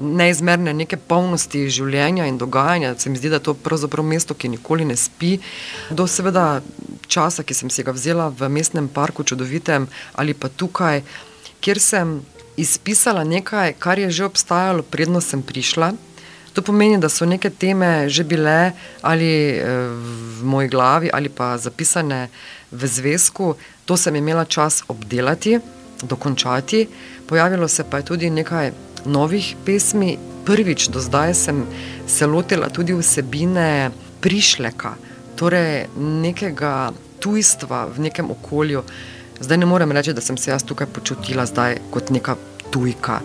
neizmerne 0.00 0.74
neke 0.74 0.96
polnosti 0.96 1.68
življenja 1.70 2.26
in 2.26 2.38
dogajanja. 2.38 2.94
Se 2.98 3.10
mi 3.10 3.18
zdi, 3.18 3.30
da 3.30 3.38
je 3.38 3.46
to 3.50 3.54
pravzaprav 3.54 4.06
mesto, 4.06 4.34
ki 4.34 4.50
nikoli 4.56 4.84
ne 4.84 4.96
spi. 4.96 5.38
Do 5.90 6.06
seveda 6.10 6.62
časa, 7.06 7.44
ki 7.46 7.54
sem 7.54 7.70
si 7.70 7.84
ga 7.86 7.94
vzela 7.94 8.28
v 8.28 8.48
mestnem 8.50 8.88
parku, 8.88 9.22
čudovitem 9.22 9.86
ali 10.18 10.34
pa 10.34 10.48
tukaj, 10.48 11.04
kjer 11.62 11.80
sem 11.80 12.18
izpisala 12.56 13.24
nekaj, 13.24 13.74
kar 13.78 13.98
je 13.98 14.10
že 14.10 14.26
obstajalo, 14.26 14.82
predno 14.82 15.20
sem 15.20 15.42
prišla. 15.42 15.94
To 16.54 16.62
pomeni, 16.62 16.98
da 16.98 17.08
so 17.08 17.26
neke 17.26 17.50
teme 17.50 18.08
že 18.08 18.24
bile 18.24 18.72
ali 19.02 19.58
eh, 19.58 19.88
v 20.38 20.44
moji 20.44 20.68
glavi 20.68 21.10
ali 21.12 21.28
pa 21.28 21.58
zapisane 21.58 22.28
v 22.72 22.86
zvezku, 22.86 23.54
to 23.84 23.96
sem 23.96 24.16
imela 24.16 24.44
čas 24.44 24.82
obdelati, 24.88 25.58
dokončati. 26.02 26.88
Pojavilo 27.26 27.68
se 27.68 27.84
pa 27.84 27.96
je 27.96 28.04
tudi 28.04 28.30
nekaj 28.30 28.72
novih 29.04 29.56
pesmi. 29.66 30.18
Prvič 30.44 30.88
do 30.92 31.00
zdaj 31.00 31.34
sem 31.34 31.64
se 32.06 32.26
lotila 32.26 32.68
tudi 32.68 32.92
vsebine 32.92 33.90
prišleka, 34.20 34.92
torej 35.36 35.88
nekega 35.96 36.92
tujstva 37.18 37.88
v 37.96 38.04
nekem 38.04 38.30
okolju. 38.30 38.82
Zdaj 39.40 39.58
ne 39.58 39.66
morem 39.66 39.92
reči, 39.92 40.12
da 40.12 40.20
sem 40.20 40.36
se 40.36 40.50
jaz 40.50 40.62
tukaj 40.62 40.86
počutila 40.86 41.46
kot 41.90 42.10
neka 42.10 42.36
tujka 42.70 43.20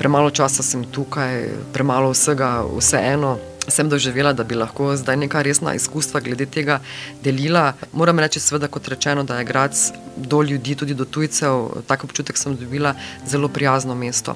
premalo 0.00 0.30
časa 0.32 0.64
sem 0.64 0.80
tukaj, 0.88 1.44
premalo 1.76 2.16
vsega, 2.16 2.64
vseeno. 2.64 3.36
Sem 3.68 3.88
doživela, 3.92 4.32
da 4.32 4.42
bi 4.48 4.56
lahko 4.56 4.96
zdaj 4.96 5.18
neka 5.20 5.42
resna 5.44 5.74
izkustva 5.76 6.22
glede 6.24 6.46
tega 6.48 6.78
delila. 7.22 7.74
Moram 7.92 8.18
reči, 8.18 8.40
seveda, 8.40 8.70
kot 8.72 8.88
rečeno, 8.88 9.22
da 9.28 9.36
je 9.38 9.44
grad 9.44 9.76
do 10.16 10.40
ljudi, 10.42 10.74
tudi 10.74 10.96
do 10.96 11.04
tujcev, 11.04 11.84
tako 11.86 12.08
občutek 12.08 12.40
sem 12.40 12.56
dobila, 12.56 12.94
zelo 13.28 13.52
prijazno 13.52 13.94
mesto. 13.94 14.34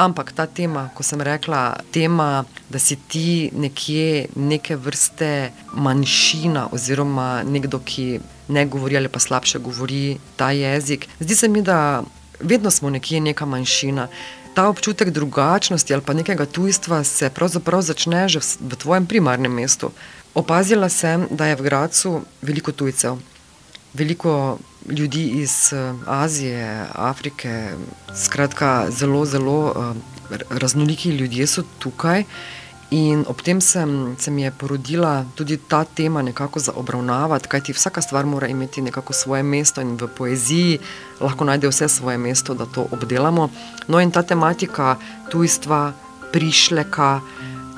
Ampak 0.00 0.32
ta 0.32 0.46
tema, 0.46 0.88
ko 0.96 1.04
sem 1.06 1.20
rekla, 1.20 1.76
tema, 1.92 2.44
da 2.72 2.80
si 2.80 2.96
ti 2.96 3.50
nekje 3.52 4.32
neke 4.34 4.76
vrste 4.76 5.52
manjšina, 5.76 6.70
oziroma 6.72 7.44
nekdo, 7.44 7.78
ki 7.84 8.08
ne 8.48 8.64
govori 8.66 8.96
ali 8.96 9.12
pa 9.12 9.20
slabše 9.20 9.60
govori 9.60 10.16
ta 10.40 10.50
jezik, 10.50 11.06
zdi 11.20 11.36
se 11.36 11.48
mi, 11.48 11.62
da 11.62 12.02
vedno 12.40 12.70
smo 12.70 12.90
nekje 12.90 13.20
neka 13.20 13.46
manjšina 13.46 14.08
ta 14.54 14.68
občutek 14.68 15.10
drugačnosti 15.10 15.94
ali 15.94 16.02
pa 16.02 16.12
nekega 16.12 16.46
tujstva 16.46 17.04
se 17.04 17.30
pravzaprav 17.30 17.82
začne 17.82 18.28
že 18.28 18.40
v 18.60 18.76
tvojem 18.76 19.06
primarnem 19.06 19.52
mestu. 19.52 19.90
Opazila 20.34 20.88
sem, 20.88 21.26
da 21.30 21.46
je 21.46 21.56
v 21.56 21.62
Gracu 21.62 22.22
veliko 22.42 22.72
tujcev, 22.72 23.18
veliko 23.94 24.58
ljudi 24.88 25.42
iz 25.42 25.72
eh, 25.72 25.94
Azije, 26.06 26.86
Afrike, 26.94 27.70
skratka, 28.14 28.86
zelo, 28.90 29.24
zelo 29.26 29.72
uh, 29.72 29.96
raznoliki 30.50 31.10
ljudje 31.10 31.46
so 31.46 31.62
tukaj. 31.78 32.24
In 32.94 33.24
ob 33.26 33.40
tem 33.42 33.60
sem, 33.60 34.14
se 34.18 34.30
mi 34.30 34.42
je 34.42 34.50
porodila 34.50 35.24
tudi 35.34 35.56
ta 35.56 35.84
tema 35.84 36.22
nekako 36.22 36.60
za 36.60 36.72
obravnavati, 36.76 37.48
kajti 37.48 37.72
vsaka 37.72 38.02
stvar 38.02 38.26
mora 38.26 38.46
imeti 38.46 38.82
nekako 38.82 39.12
svoje 39.12 39.42
mesto 39.42 39.80
in 39.80 39.96
v 39.96 40.06
poeziji 40.06 40.78
lahko 41.20 41.44
najde 41.44 41.68
vse 41.68 41.88
svoje 41.88 42.18
mesto, 42.18 42.54
da 42.54 42.66
to 42.66 42.86
obdelamo. 42.90 43.48
No 43.88 44.00
in 44.00 44.10
ta 44.10 44.22
tematika 44.22 44.96
tujstva, 45.30 45.92
prišleka, 46.32 47.20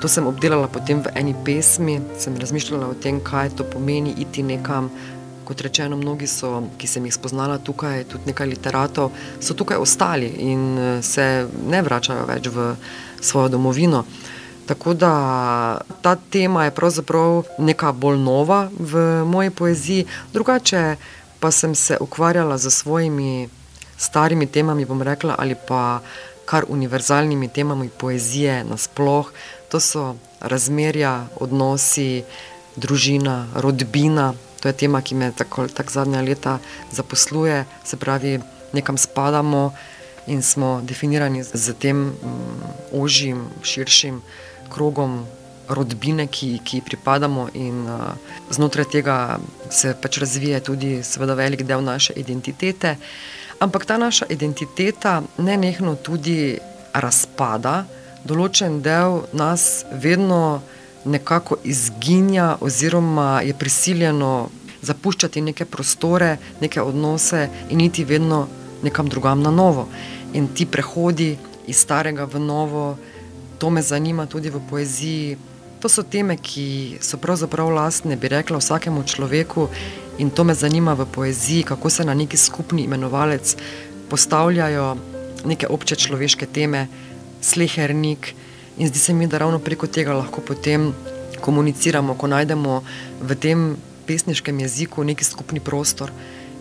to 0.01 0.07
sem 0.07 0.27
obdelala 0.27 0.67
potem 0.67 1.01
v 1.01 1.09
eni 1.15 1.33
pesmi, 1.45 1.97
sem 2.17 2.37
razmišljala 2.37 2.87
o 2.87 2.93
tem, 2.93 3.17
kaj 3.17 3.55
to 3.57 3.65
pomeni 3.65 4.13
iti 4.17 4.43
nekam. 4.43 4.91
Kot 5.47 5.61
rečeno, 5.61 5.97
mnogi 5.97 6.27
so, 6.27 6.61
ki 6.77 6.87
sem 6.87 7.05
jih 7.05 7.13
spoznala 7.13 7.57
tukaj, 7.57 8.03
tudi 8.03 8.29
nekaj 8.29 8.53
literatov, 8.53 9.11
so 9.39 9.53
tukaj 9.53 9.77
ostali 9.81 10.27
in 10.27 10.77
eh, 10.77 11.01
se 11.01 11.47
ne 11.69 11.81
vračajo 11.81 12.25
več 12.29 12.53
v 12.53 12.73
svojo 13.21 13.55
domovino. 13.57 14.05
Tako 14.67 14.93
da 14.93 15.11
ta 16.01 16.15
tema 16.15 16.65
je 16.65 16.71
pravzaprav 16.71 17.43
neka 17.57 17.91
bolj 17.91 18.17
nova 18.17 18.69
v 18.79 19.23
moji 19.25 19.49
poeziji, 19.49 20.05
drugače 20.33 20.95
pa 21.39 21.51
sem 21.51 21.75
se 21.75 21.97
ukvarjala 21.99 22.57
z 22.57 22.69
svojimi 22.69 23.49
starimi 23.97 24.45
temami, 24.47 24.85
bom 24.85 25.01
rekla, 25.01 25.35
ali 25.39 25.55
pa 25.67 26.01
kar 26.45 26.65
univerzalnimi 26.67 27.47
temami 27.47 27.89
poezije 27.89 28.63
nasploh. 28.63 29.31
To 29.69 29.79
so 29.79 30.15
razmerja, 30.39 31.27
odnosi, 31.39 32.23
družina, 32.75 33.47
rodbina. 33.55 34.33
To 34.59 34.67
je 34.67 34.73
tema, 34.73 35.01
ki 35.01 35.15
me 35.15 35.31
tako 35.31 35.67
tak 35.67 35.91
zadnja 35.91 36.21
leta 36.21 36.59
zaposluje, 36.91 37.65
se 37.83 37.97
pravi, 37.97 38.39
nekam 38.73 38.97
spadamo 38.97 39.73
in 40.27 40.41
smo 40.43 40.81
definirani 40.83 41.43
z 41.43 41.73
tem 41.79 41.97
um, 42.07 42.13
ožjim, 42.91 43.47
širšim 43.63 44.21
krogom 44.69 45.25
rodbine, 45.69 46.27
ki, 46.27 46.59
ki 46.63 46.81
pripadamo, 46.85 47.47
in 47.53 47.83
uh, 47.87 48.15
znotraj 48.51 48.87
tega 48.91 49.39
se 49.69 49.93
pač 50.01 50.19
razvija 50.23 50.59
tudi, 50.63 51.01
seveda, 51.03 51.35
velik 51.35 51.63
del 51.67 51.83
naše 51.83 52.15
identitete. 52.15 52.95
Ampak 53.59 53.85
ta 53.85 53.97
naša 53.97 54.25
identiteta 54.29 55.21
ne 55.37 55.57
nehno 55.57 55.95
tudi 55.95 56.57
razpada, 56.93 57.85
določen 58.27 58.81
del 58.83 59.23
nas 59.33 59.85
vedno 59.91 60.61
nekako 61.07 61.57
izginja, 61.63 62.57
oziroma 62.61 63.41
je 63.45 63.53
prisiljeno 63.53 64.49
zapuščati 64.81 65.41
neke 65.41 65.65
prostore, 65.65 66.37
neke 66.61 66.81
odnose 66.81 67.47
in 67.69 67.81
iti 67.81 68.05
vedno 68.05 68.47
nekam 68.83 69.09
drugam 69.09 69.41
na 69.41 69.51
novo. 69.51 69.87
In 70.33 70.47
ti 70.53 70.65
prehodi 70.65 71.37
iz 71.67 71.79
starega 71.81 72.25
v 72.25 72.39
novo 72.39 72.97
to 73.57 73.69
me 73.69 73.81
zanima 73.81 74.25
tudi 74.25 74.49
v 74.49 74.61
poeziji. 74.69 75.37
To 75.79 75.89
so 75.89 76.03
teme, 76.03 76.37
ki 76.37 76.97
so 77.01 77.17
pravzaprav 77.21 77.69
lastne, 77.69 78.17
bi 78.17 78.27
rekla, 78.27 78.57
vsakemu 78.57 79.03
človeku 79.03 79.69
in 80.17 80.29
to 80.29 80.43
me 80.43 80.55
zanima 80.57 80.93
v 80.93 81.05
poeziji, 81.05 81.63
kako 81.63 81.89
se 81.89 82.05
na 82.05 82.13
neki 82.13 82.37
skupni 82.37 82.83
imenovalec 82.83 83.55
postavljajo 84.09 84.97
neke 85.45 85.67
obče 85.69 85.95
človeške 85.95 86.45
teme, 86.45 86.87
slehernik. 87.41 88.33
In 88.77 88.87
zdi 88.87 88.99
se 88.99 89.13
mi, 89.13 89.27
da 89.27 89.37
ravno 89.37 89.59
preko 89.59 89.87
tega 89.87 90.13
lahko 90.13 90.41
potem 90.41 90.93
komuniciramo, 91.41 92.17
ko 92.17 92.27
najdemo 92.27 92.81
v 93.21 93.35
tem 93.35 93.77
pesniškem 94.07 94.59
jeziku 94.59 95.03
neki 95.03 95.23
skupni 95.23 95.59
prostor. 95.59 96.11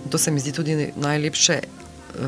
In 0.04 0.10
to 0.10 0.18
se 0.18 0.30
mi 0.30 0.40
zdi 0.40 0.52
tudi 0.52 0.92
najlepše 0.96 1.60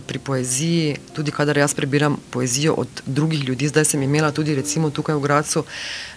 pri 0.07 0.19
poeziji, 0.19 0.97
tudi 1.13 1.31
kadar 1.31 1.59
jaz 1.59 1.75
prebiram 1.75 2.17
poezijo 2.31 2.75
od 2.75 2.89
drugih 3.07 3.45
ljudi, 3.45 3.69
zdaj 3.69 3.85
sem 3.85 4.03
imela 4.03 4.33
tudi 4.33 4.55
recimo 4.55 4.91
tukaj 4.91 5.17
v 5.17 5.21
Gracu 5.21 5.65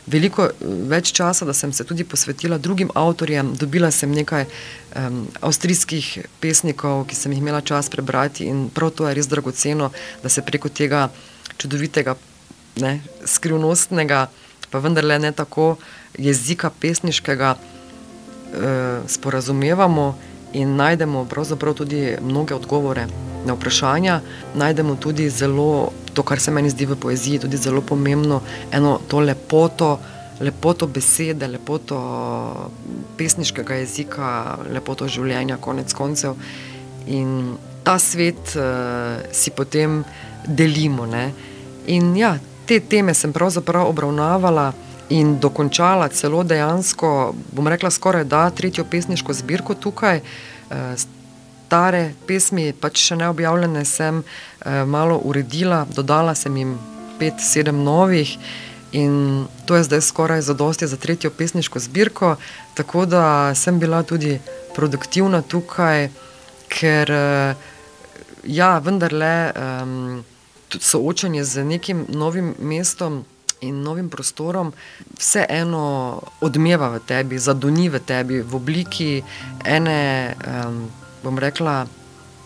veliko 0.08 0.50
več 0.90 1.12
časa, 1.14 1.46
da 1.46 1.54
sem 1.54 1.74
se 1.74 1.84
tudi 1.84 2.04
posvetila 2.04 2.58
drugim 2.58 2.90
avtorjem. 2.96 3.54
Dobila 3.56 3.92
sem 3.92 4.12
nekaj 4.12 4.46
um, 4.46 5.28
avstrijskih 5.42 6.10
pesnikov, 6.42 7.06
ki 7.08 7.16
sem 7.16 7.32
jih 7.32 7.42
imela 7.42 7.62
čas 7.62 7.90
prebrati 7.90 8.48
in 8.50 8.70
prav 8.74 8.92
to 8.96 9.08
je 9.08 9.16
res 9.16 9.30
dragoceno, 9.30 9.92
da 10.24 10.30
se 10.30 10.42
preko 10.42 10.70
tega 10.70 11.10
čudovitega, 11.58 12.16
ne, 12.82 13.00
skrivnostnega, 13.26 14.26
pa 14.72 14.80
vendarle 14.80 15.20
ne 15.20 15.32
tako 15.32 15.76
jezika 16.18 16.72
pesniškega 16.82 17.56
uh, 17.56 19.08
sporazumevamo 19.08 20.31
in 20.54 20.76
najdemo 20.76 21.26
pravzaprav 21.26 21.74
tudi 21.74 22.16
mnoge 22.22 22.56
odgovore 22.56 23.08
na 23.46 23.54
vprašanja. 23.54 24.20
Najdemo 24.56 24.96
tudi 24.96 25.30
zelo, 25.30 25.92
to, 26.14 26.24
kar 26.24 26.40
se 26.40 26.52
meni 26.52 26.70
zdi 26.70 26.86
v 26.86 26.96
poeziji, 26.96 27.40
tudi 27.40 27.58
zelo 27.58 27.82
pomembno, 27.82 28.42
eno 28.72 29.00
to 29.08 29.20
lepoto. 29.20 30.00
Lepoto 30.42 30.88
besede, 30.88 31.46
lepoto 31.48 31.98
pesniškega 33.18 33.76
jezika, 33.78 34.58
lepoto 34.74 35.06
življenja, 35.06 35.60
konec 35.62 35.94
koncev. 35.94 36.34
In 37.14 37.60
ta 37.86 38.00
svet 38.02 38.56
uh, 38.58 39.22
si 39.32 39.54
potem 39.54 40.00
delimo. 40.48 41.06
Ne? 41.06 41.28
In 41.94 42.16
ja, 42.18 42.34
te 42.66 42.80
teme 42.80 43.14
sem 43.14 43.34
pravzaprav 43.34 43.86
obravnavala 43.90 44.72
in 45.10 45.40
dokončala 45.40 46.08
celo 46.08 46.44
dejansko, 46.44 47.36
bom 47.52 47.68
rekla, 47.68 47.90
skoraj 47.92 48.24
da 48.24 48.50
tretjo 48.50 48.86
pesniško 48.86 49.34
zbirko 49.34 49.76
tukaj. 49.76 50.22
Eh, 50.72 50.96
stare 51.72 52.14
pesmi, 52.28 52.74
pač 52.76 53.00
še 53.00 53.16
ne 53.16 53.30
objavljene, 53.32 53.86
sem 53.88 54.24
eh, 54.24 54.84
malo 54.86 55.22
uredila, 55.24 55.86
dodala 55.96 56.36
sem 56.36 56.58
jim 56.58 56.76
pet, 57.20 57.40
sedem 57.40 57.84
novih. 57.84 58.36
In 58.92 59.46
to 59.66 59.78
je 59.80 59.86
zdaj 59.88 60.02
skoraj 60.04 60.42
zadosti 60.44 60.88
za 60.88 60.98
tretjo 61.00 61.32
pesniško 61.32 61.80
zbirko, 61.80 62.36
tako 62.76 63.06
da 63.06 63.56
sem 63.56 63.80
bila 63.80 64.04
tudi 64.04 64.40
produktivna 64.76 65.42
tukaj, 65.42 66.10
ker 66.68 67.12
eh, 67.12 67.56
ja, 68.44 68.78
vendarle 68.84 69.52
um, 69.56 70.24
soočanje 70.80 71.44
z 71.44 71.64
nekim 71.64 72.06
novim 72.10 72.56
mestom 72.60 73.24
in 73.62 73.82
novim 73.82 74.10
prostorom, 74.10 74.74
vseeno 75.18 76.22
odmeva 76.42 76.90
v 76.90 77.00
tebi, 77.06 77.40
zadoni 77.40 77.90
v 77.90 78.00
tebi 78.00 78.42
v 78.42 78.56
obliki 78.56 79.24
ene, 79.66 80.34
um, 80.34 80.90
bom 81.24 81.38
rekla, 81.38 81.86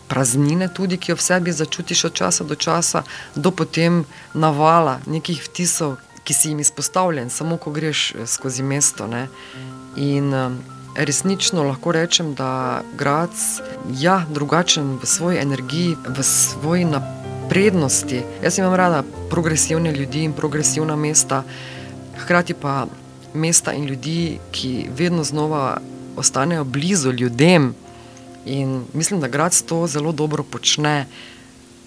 praznine, 0.07 0.67
tudi 0.67 0.97
ki 0.97 1.11
jo 1.11 1.17
v 1.17 1.23
sebi 1.23 1.51
začutiš 1.51 2.05
od 2.11 2.13
časa 2.13 2.43
do 2.43 2.55
časa, 2.55 3.03
do 3.35 3.51
potem 3.51 4.05
navala 4.33 4.99
nekih 5.07 5.41
vtisov, 5.41 5.97
ki 6.25 6.33
si 6.33 6.49
jim 6.49 6.59
izpostavljen, 6.59 7.29
samo 7.29 7.57
ko 7.57 7.71
greš 7.71 8.13
eh, 8.15 8.27
skozi 8.27 8.63
mesto. 8.63 9.07
Ne? 9.07 9.27
In 9.95 10.33
um, 10.33 10.57
resnično 10.95 11.63
lahko 11.63 11.91
rečem, 11.91 12.33
da 12.35 12.81
Grad 12.97 13.33
je 13.89 14.03
ja, 14.03 14.25
drugačen 14.29 14.97
v 15.01 15.05
svoji 15.05 15.37
energiji, 15.37 15.95
v 16.07 16.23
svoji 16.23 16.85
naprednosti 16.85 17.24
prednosti. 17.49 18.21
Jaz 18.43 18.57
imam 18.57 18.75
rada 18.75 19.03
progresivne 19.29 19.91
ljudi 19.91 20.23
in 20.23 20.33
progresivna 20.33 20.95
mesta, 20.95 21.43
hkrati 22.17 22.53
pa 22.53 22.87
mesta 23.33 23.73
in 23.73 23.85
ljudi, 23.85 24.39
ki 24.51 24.87
vedno 24.97 25.23
znova 25.23 25.77
ostanejo 26.15 26.63
blizu 26.63 27.11
ljudem. 27.11 27.73
In 28.45 28.83
mislim, 28.93 29.19
da 29.19 29.27
grad 29.27 29.61
to 29.65 29.87
zelo 29.87 30.11
dobro 30.11 30.43
počne, 30.43 31.05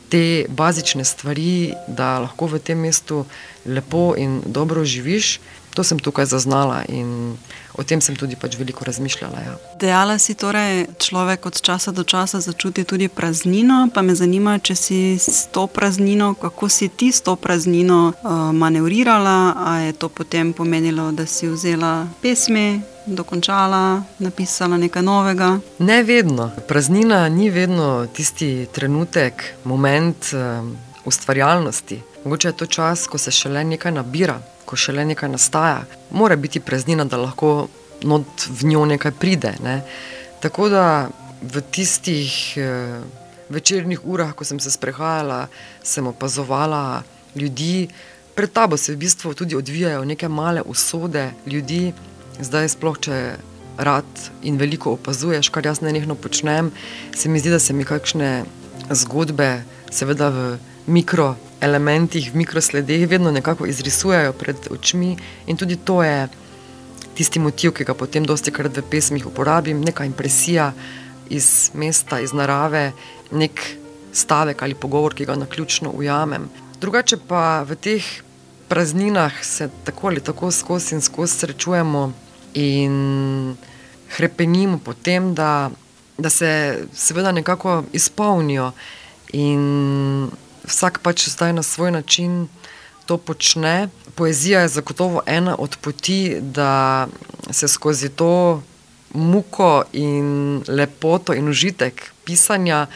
te 0.08 0.44
bazične 0.48 1.04
stvari, 1.04 1.72
da 1.88 2.18
lahko 2.18 2.46
v 2.46 2.58
tem 2.58 2.78
mestu 2.78 3.24
lepo 3.66 4.14
in 4.16 4.42
dobro 4.46 4.84
živiš. 4.84 5.40
To 5.78 5.84
sem 5.86 5.98
tukaj 5.98 6.26
zaznala 6.26 6.82
in 6.88 7.38
o 7.78 7.84
tem 7.86 8.00
sem 8.02 8.16
tudi 8.18 8.34
pač 8.34 8.56
veliko 8.58 8.82
razmišljala. 8.82 9.38
Ja. 9.38 9.52
Dejala 9.78 10.16
si 10.18 10.34
torej, 10.34 10.90
človek 10.98 11.46
od 11.46 11.60
časa 11.62 11.94
do 11.94 12.02
časa 12.02 12.40
začuti 12.42 12.82
tudi 12.82 13.06
praznino, 13.06 13.86
pa 13.94 14.02
me 14.02 14.18
zanima, 14.18 14.56
če 14.58 14.74
si 14.74 14.98
s 15.14 15.46
to 15.54 15.68
praznino, 15.70 16.32
kako 16.34 16.66
si 16.66 16.88
ti 16.90 17.12
s 17.14 17.22
to 17.22 17.36
praznino 17.38 18.10
uh, 18.10 18.50
manevrirala, 18.50 19.54
a 19.54 19.76
je 19.86 19.92
to 19.94 20.10
potem 20.10 20.50
pomenilo, 20.50 21.12
da 21.14 21.30
si 21.30 21.46
vzela 21.46 22.08
pesmi. 22.22 22.82
Dokončala, 23.06 24.02
napisala 24.18 24.76
nekaj 24.76 25.02
novega. 25.02 25.60
Ne 25.78 26.02
vedno. 26.02 26.50
Praznina 26.68 27.28
ni 27.28 27.54
vedno 27.54 28.06
tisti 28.12 28.66
trenutek, 28.74 29.54
moment 29.64 30.34
um, 30.34 30.74
ustvarjalnosti. 31.06 32.02
Mogoče 32.28 32.48
je 32.48 32.52
to 32.52 32.66
čas, 32.66 33.06
ko 33.06 33.18
se 33.18 33.30
šele 33.30 33.62
nekaj 33.64 33.92
nabira, 33.96 34.34
ko 34.68 34.76
še 34.76 34.92
le 34.92 35.06
nekaj 35.08 35.30
nastaja, 35.32 35.86
mora 36.12 36.36
biti 36.36 36.60
praznina, 36.60 37.06
da 37.08 37.16
lahko 37.16 37.70
v 38.04 38.68
njo 38.68 38.82
nekaj 38.84 39.14
pride. 39.16 39.54
Ne? 39.64 39.78
Tako 40.44 40.68
da 40.68 41.08
v 41.40 41.62
tistih 41.72 42.28
eh, 42.60 43.00
večernih 43.48 44.04
urah, 44.04 44.36
ko 44.36 44.44
sem 44.44 44.60
se 44.60 44.68
sprehajala, 44.76 45.46
sem 45.80 46.06
opazovala 46.12 47.00
ljudi, 47.32 47.88
pred 48.36 48.52
tabo 48.52 48.76
se 48.76 48.92
v 48.92 49.00
bistvu 49.06 49.32
tudi 49.32 49.56
odvijajo 49.56 50.04
neke 50.04 50.28
male 50.28 50.60
usode 50.60 51.30
ljudi, 51.46 51.94
zdaj 52.40 52.74
sploh 52.76 53.00
če. 53.00 53.20
In 54.42 54.56
veliko 54.58 54.96
opazuješ, 54.98 55.48
kar 55.54 55.64
jaz 55.64 55.80
ne 55.80 55.92
nekno 55.94 56.16
počnem, 56.18 56.72
se 57.14 57.28
mi 57.28 57.38
zdi, 57.38 57.50
da 57.54 57.60
se 57.62 57.72
mi 57.72 57.84
kakšne 57.86 58.42
zgodbe, 58.90 59.62
seveda 59.94 60.34
v 60.34 60.58
mikro 60.88 61.34
elementih, 61.60 62.30
v 62.32 62.42
mikrosledih, 62.42 63.08
vedno 63.08 63.30
nekako 63.30 63.66
izrisujejo 63.66 64.32
pred 64.32 64.56
očmi. 64.70 65.16
In 65.46 65.56
tudi 65.56 65.76
to 65.76 66.02
je 66.02 66.28
tisti 67.14 67.38
motiv, 67.38 67.74
ki 67.74 67.84
ga 67.84 67.94
potem 67.94 68.24
dosti 68.26 68.54
krat 68.54 68.76
v 68.78 68.86
pesmih 68.90 69.26
uporabim, 69.26 69.80
neka 69.84 70.06
impresija 70.06 70.72
iz 71.30 71.70
mesta, 71.74 72.20
iz 72.20 72.32
narave, 72.32 72.92
nek 73.30 73.60
stavek 74.12 74.62
ali 74.62 74.74
pogovor, 74.74 75.14
ki 75.14 75.26
ga 75.26 75.36
na 75.36 75.46
ključno 75.46 75.90
ujamem. 75.90 76.48
Drugače 76.80 77.18
pa 77.28 77.62
v 77.66 77.76
teh 77.76 78.04
prazninah 78.68 79.44
se 79.44 79.68
tako 79.84 80.08
ali 80.08 80.20
tako 80.20 80.50
skozi 80.50 80.94
in 80.94 81.00
skozi 81.00 81.38
srečujemo 81.38 82.12
in 82.54 83.56
krepenimo 84.16 84.78
potem, 84.78 85.34
da, 85.34 85.70
da 86.18 86.30
se 86.30 86.78
seveda 86.94 87.32
nekako 87.32 87.82
izpolnijo. 87.92 88.72
In 89.32 90.30
vsak 90.68 91.00
pač 91.02 91.28
zdaj 91.28 91.52
na 91.52 91.62
svoj 91.62 91.90
način 91.90 92.48
to 93.06 93.16
počne. 93.16 93.88
Poezija 94.14 94.60
je 94.60 94.68
zagotovo 94.68 95.22
ena 95.26 95.56
od 95.58 95.76
poti, 95.80 96.36
da 96.40 97.08
se 97.50 97.68
skozi 97.68 98.08
to 98.08 98.62
muko 99.14 99.84
in 99.92 100.62
lepoto 100.68 101.34
in 101.34 101.48
užitek 101.48 102.12
pisanja, 102.24 102.86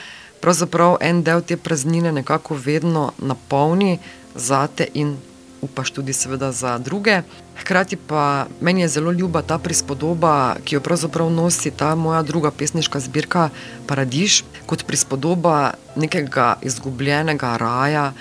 pravzaprav 0.41 0.97
en 1.01 1.23
del 1.23 1.41
te 1.41 1.57
praznine 1.57 2.13
nekako 2.13 2.55
vedno 2.55 3.13
napolni 3.19 3.99
zate 4.35 4.89
in 4.95 5.17
upaš 5.63 5.91
tudi 5.91 6.13
seveda 6.13 6.53
za 6.53 6.79
druge. 6.79 7.23
Hkrati 7.61 7.97
pa 7.97 8.47
meni 8.61 8.81
je 8.81 8.89
zelo 8.89 9.13
ljuba 9.13 9.43
ta 9.43 9.59
prispodoba, 9.59 10.57
ki 10.65 10.75
jo 10.75 10.81
pravzaprav 10.81 11.31
nosi 11.31 11.71
ta 11.71 11.95
moja 11.95 12.23
druga 12.23 12.51
pesniška 12.51 13.01
zbirka 13.01 13.49
Paradiž, 13.87 14.43
kot 14.67 14.85
prispodoba 14.87 15.75
nekega 15.97 16.57
izgubljenega 16.63 17.57
raja, 17.57 18.13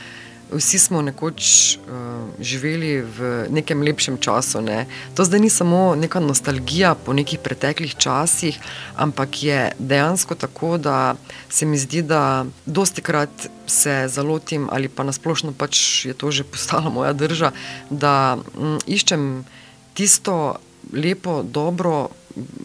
vsi 0.51 0.79
smo 0.79 1.01
nekoč 1.01 1.41
uh, 1.75 1.91
živeli 2.39 3.01
v 3.01 3.45
nekem 3.49 3.81
lepšem 3.81 4.17
času. 4.17 4.61
Ne. 4.61 4.85
To 5.15 5.25
zdaj 5.25 5.39
ni 5.39 5.49
samo 5.49 5.95
neka 5.95 6.19
nostalgija 6.19 6.95
po 6.95 7.13
nekih 7.13 7.39
preteklih 7.39 7.95
časih, 7.95 8.59
ampak 8.95 9.43
je 9.43 9.71
dejansko 9.79 10.35
tako, 10.35 10.77
da 10.77 11.15
se 11.49 11.65
mi 11.65 11.77
zdi, 11.77 12.01
da 12.01 12.45
dosti 12.65 13.01
krat 13.01 13.47
se 13.67 14.07
zalotim 14.07 14.67
ali 14.71 14.89
pa 14.89 15.03
nasplošno 15.03 15.53
pač 15.57 16.05
je 16.05 16.13
to 16.13 16.31
že 16.31 16.43
postala 16.43 16.89
moja 16.95 17.13
drža, 17.13 17.51
da 17.89 18.37
m, 18.37 18.75
mm, 18.75 18.77
iščem 18.87 19.45
tisto 19.93 20.59
lepo, 20.93 21.43
dobro, 21.43 22.09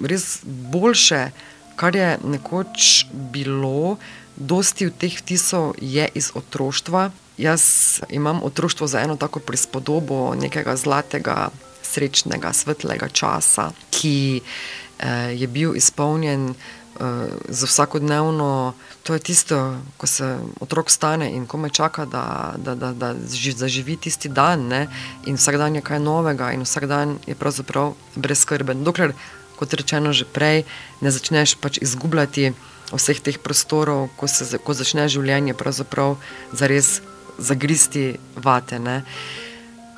res 0.02 0.40
boljše, 0.44 1.30
kar 1.76 1.96
je 1.96 2.18
nekoč 2.24 3.06
bilo. 3.12 3.96
Dosti 4.36 4.86
od 4.86 4.96
teh 5.00 5.14
vtisov 5.16 5.76
je 5.80 6.08
iz 6.14 6.28
otroštva, 6.34 7.10
Jaz 7.38 7.62
imam 8.08 8.40
otroštvo 8.42 8.86
za 8.86 9.00
eno 9.00 9.16
tako 9.16 9.40
prispodobo 9.40 10.34
nekega 10.34 10.76
zlatega, 10.76 11.48
srečnega, 11.82 12.52
svetlega 12.52 13.08
časa, 13.08 13.70
ki 13.90 14.40
eh, 14.40 15.36
je 15.36 15.46
bil 15.46 15.76
izpolnjen 15.76 16.50
eh, 16.50 17.04
za 17.48 17.66
vsakodnevno. 17.66 18.74
To 19.02 19.14
je 19.14 19.20
tisto, 19.20 19.76
ko 19.96 20.06
se 20.06 20.38
otrok 20.60 20.90
stane 20.90 21.30
in 21.32 21.46
ko 21.46 21.56
me 21.56 21.70
čaka, 21.70 22.04
da, 22.04 22.54
da, 22.56 22.74
da, 22.74 22.92
da 22.92 23.14
zaživi 23.56 23.96
tisti 23.96 24.28
dan. 24.28 24.68
Ne? 24.68 24.86
In 25.26 25.36
vsak 25.36 25.56
dan 25.56 25.74
je 25.74 25.82
kaj 25.84 26.00
novega, 26.00 26.52
in 26.52 26.64
vsak 26.64 26.86
dan 26.86 27.18
je 27.26 27.34
pravzaprav 27.34 27.94
brezkrben. 28.14 28.84
Dokler, 28.84 29.12
kot 29.56 29.74
rečeno 29.74 30.12
že 30.12 30.24
prej, 30.24 30.64
ne 31.00 31.10
začneš 31.10 31.56
pač 31.60 31.78
izgubljati 31.80 32.52
vseh 32.92 33.20
teh 33.20 33.38
prostorov, 33.38 34.08
ko, 34.16 34.28
se, 34.28 34.58
ko 34.58 34.74
začne 34.74 35.08
življenje 35.10 35.56
pravzaprav 35.58 36.16
zares 36.52 37.00
zagristi 37.38 38.14
vate. 38.36 38.78
Ne. 38.78 39.02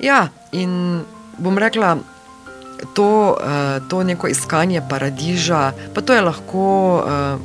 Ja, 0.01 0.29
in 0.53 1.03
bom 1.39 1.59
rekla, 1.59 1.97
to, 2.95 3.37
uh, 3.39 3.89
to 3.89 4.03
neko 4.03 4.29
iskanje 4.29 4.83
paradiža, 4.91 5.73
pa 5.95 6.01
to 6.01 6.15
je 6.15 6.23
lahko 6.23 6.67
uh, 6.99 7.41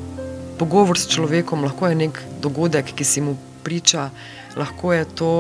pogovor 0.60 1.00
s 1.00 1.10
človekom, 1.10 1.64
lahko 1.64 1.88
je 1.88 1.96
nek 1.96 2.22
dogodek, 2.42 2.94
ki 2.96 3.04
si 3.06 3.22
mu 3.22 3.38
priča, 3.64 4.10
lahko 4.56 4.94
je 4.94 5.06
to 5.06 5.34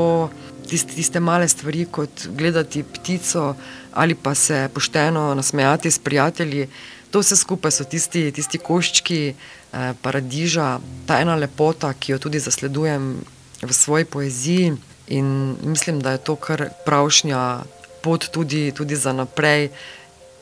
tiste, 0.70 0.96
tiste 0.96 1.20
male 1.20 1.48
stvari, 1.48 1.86
kot 1.86 2.28
gledati 2.28 2.84
ptico 2.84 3.56
ali 3.94 4.16
pa 4.16 4.36
se 4.36 4.70
pošteno 4.74 5.36
nasmejati 5.36 5.92
s 5.92 6.00
prijatelji. 6.00 6.68
To 7.12 7.20
vse 7.20 7.36
skupaj 7.36 7.72
so 7.72 7.84
tisti, 7.84 8.32
tisti 8.32 8.58
koščki 8.58 9.20
eh, 9.30 9.94
paradiža, 10.02 10.80
ta 11.06 11.20
ena 11.22 11.36
lepota, 11.36 11.94
ki 11.94 12.12
jo 12.12 12.18
tudi 12.18 12.40
zasledujem 12.40 13.20
v 13.66 13.74
svoji 13.74 14.06
poeziji. 14.06 14.74
In 15.08 15.56
mislim, 15.64 16.00
da 16.00 16.12
je 16.12 16.18
to 16.18 16.36
kar 16.36 16.70
pravšnja 16.86 17.64
pot 18.02 18.28
tudi, 18.32 18.72
tudi 18.72 18.96
za 18.96 19.14
naprej. 19.14 19.70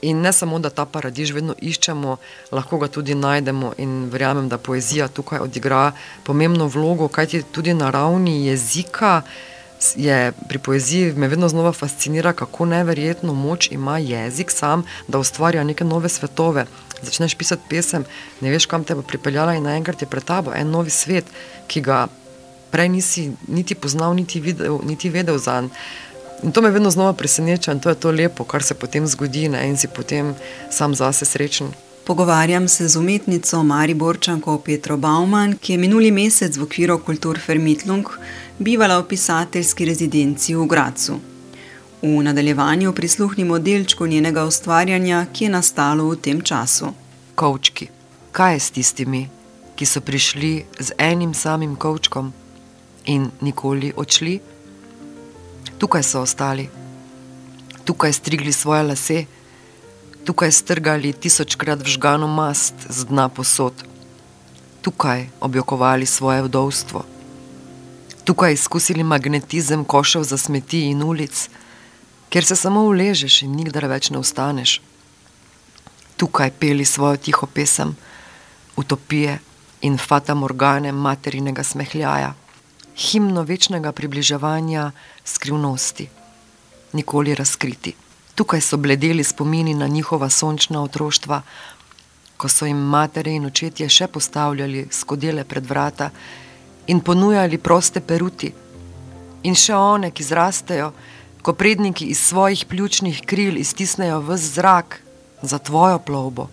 In 0.02 0.22
ne 0.22 0.34
samo, 0.34 0.60
da 0.60 0.70
ta 0.70 0.86
paradiž 0.86 1.32
vedno 1.32 1.54
iščemo, 1.62 2.18
lahko 2.52 2.78
ga 2.78 2.88
tudi 2.88 3.16
najdemo. 3.16 3.74
In 3.78 4.10
verjamem, 4.10 4.50
da 4.50 4.58
poezija 4.58 5.08
tukaj 5.08 5.40
odigra 5.40 5.92
pomembno 6.24 6.68
vlogo, 6.68 7.08
kajti 7.08 7.44
tudi 7.52 7.74
na 7.74 7.90
ravni 7.90 8.46
jezika 8.46 9.22
je 9.96 10.32
pri 10.50 10.60
poeziji 10.60 11.14
me 11.14 11.28
vedno 11.28 11.50
znova 11.50 11.72
fascinira, 11.72 12.34
kako 12.34 12.66
neverjetno 12.66 13.34
moč 13.34 13.72
ima 13.72 13.98
jezik 13.98 14.52
sam, 14.52 14.84
da 15.08 15.20
ustvarja 15.20 15.64
neke 15.64 15.84
nove 15.84 16.10
svetove. 16.10 16.66
Začneš 17.02 17.36
pisati 17.36 17.62
pesem, 17.70 18.06
ne 18.42 18.52
veš, 18.52 18.66
kam 18.66 18.84
te 18.84 18.96
bo 18.96 19.02
pripeljala, 19.02 19.56
in 19.56 19.64
naenkrat 19.64 20.02
je 20.02 20.08
pred 20.08 20.24
tabo 20.24 20.54
en 20.54 20.70
novi 20.70 20.90
svet, 20.90 21.26
ki 21.68 21.82
ga 21.82 22.08
prej 22.72 22.90
nisi 22.90 23.32
niti 23.48 23.76
poznal, 23.76 24.16
niti, 24.16 24.40
videl, 24.40 24.80
niti 24.84 25.10
vedel 25.10 25.38
za 25.38 25.62
njega. 25.62 25.76
In 26.44 26.52
to 26.52 26.62
me 26.62 26.70
vedno 26.70 26.90
znova 26.92 27.14
preseneča 27.14 27.72
in 27.72 27.80
to 27.80 27.90
je 27.90 27.96
to 27.96 28.12
lepo, 28.12 28.44
kar 28.44 28.64
se 28.64 28.74
potem 28.74 29.08
zgodi 29.08 29.50
ne? 29.50 29.68
in 29.70 29.78
si 29.78 29.88
potem 29.88 30.36
sam 30.70 30.96
zase 30.96 31.26
srečen. 31.26 31.68
Pogovarjam 32.06 32.68
se 32.68 32.88
z 32.88 32.98
umetnico 32.98 33.64
Mariborčanko 33.64 34.58
Petro 34.58 34.98
Bauman, 34.98 35.54
ki 35.54 35.74
je 35.74 35.78
minuli 35.78 36.12
mesec 36.12 36.58
v 36.58 36.64
okviru 36.64 36.98
Kultur 36.98 37.40
Fermitlung 37.40 38.10
bivala 38.60 39.00
v 39.00 39.08
pisateljski 39.08 39.86
rezidenci 39.86 40.56
v 40.56 40.66
Gracu. 40.66 41.20
V 42.02 42.24
nadaljevanju 42.24 42.94
prisluhnimo 42.94 43.60
delčku 43.60 44.08
njenega 44.08 44.46
ustvarjanja, 44.46 45.26
ki 45.34 45.44
je 45.44 45.50
nastalo 45.50 46.10
v 46.10 46.18
tem 46.18 46.42
času. 46.42 46.94
Kovčki. 47.36 47.88
Kaj 48.32 48.54
je 48.54 48.60
s 48.60 48.72
tistimi, 48.72 49.30
ki 49.76 49.86
so 49.86 50.02
prišli 50.02 50.66
z 50.80 50.92
enim 50.98 51.34
samim 51.34 51.76
kovčkom 51.76 52.34
in 53.06 53.32
nikoli 53.42 53.94
odšli? 53.96 54.40
Tukaj 55.78 56.04
so 56.04 56.22
ostali, 56.22 56.70
tukaj 57.86 58.14
strigli 58.14 58.54
svoje 58.54 58.84
lase, 58.84 59.26
tukaj 60.26 60.52
strgali 60.52 61.14
tisočkrat 61.14 61.82
vžgano 61.82 62.28
mast 62.28 62.74
z 62.90 63.06
dna 63.06 63.30
posod, 63.30 63.74
tukaj 64.82 65.28
objokovali 65.40 66.06
svoje 66.06 66.44
vdovstvo. 66.44 67.06
Tukaj 68.24 68.54
izkusili 68.54 69.04
magnetizem 69.04 69.86
košev 69.86 70.24
za 70.24 70.38
smeti 70.38 70.86
in 70.90 71.04
ulic, 71.04 71.50
kjer 72.30 72.46
se 72.46 72.56
samo 72.56 72.84
uležeš 72.86 73.42
in 73.42 73.56
nikdar 73.56 73.90
več 73.90 74.10
ne 74.10 74.22
ostaneš. 74.22 74.82
Tukaj 76.18 76.52
peli 76.60 76.86
svojo 76.86 77.18
tiho 77.18 77.48
pesem, 77.48 77.96
utopije 78.78 79.40
in 79.82 79.98
fata 79.98 80.34
morgane 80.34 80.92
materinega 80.92 81.64
smehljaja, 81.64 82.34
himno 83.02 83.42
večnega 83.42 83.92
približevanja 83.92 84.92
skrivnosti, 85.26 86.10
nikoli 86.94 87.36
razkriti. 87.36 87.96
Tukaj 88.36 88.62
so 88.62 88.78
bledeli 88.78 89.24
spomini 89.24 89.74
na 89.74 89.88
njihova 89.88 90.30
sončna 90.30 90.84
otroštva, 90.84 91.42
ko 92.38 92.50
so 92.50 92.66
jim 92.66 92.78
matere 92.78 93.32
in 93.32 93.46
očetje 93.46 93.90
še 93.90 94.08
postavljali 94.08 94.88
skodele 94.92 95.44
pred 95.44 95.66
vrata 95.66 96.10
in 96.88 97.00
ponujali 97.00 97.58
proste 97.58 98.02
peruti. 98.02 98.54
In 99.44 99.56
še 99.56 99.76
one, 99.76 100.12
ki 100.12 100.24
zrastejo, 100.24 100.92
ko 101.42 101.54
predniki 101.54 102.06
iz 102.06 102.22
svojih 102.22 102.66
pljučnih 102.70 103.22
kril 103.26 103.58
iztisnejo 103.58 104.20
v 104.22 104.38
zrak 104.38 105.02
za 105.42 105.58
tvojo 105.58 106.00
plovbo 106.00 106.50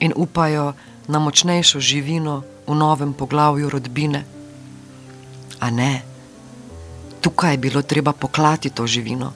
in 0.00 0.12
upajo 0.16 0.72
na 1.08 1.18
močnejšo 1.18 1.80
živino 1.80 2.42
v 2.66 2.74
novem 2.74 3.12
poglavju 3.12 3.70
rodbine. 3.70 4.24
A 5.64 5.70
ne, 5.70 6.02
tukaj 7.24 7.56
je 7.56 7.62
bilo 7.64 7.82
treba 7.82 8.12
poklati 8.12 8.70
to 8.70 8.86
živino, 8.86 9.32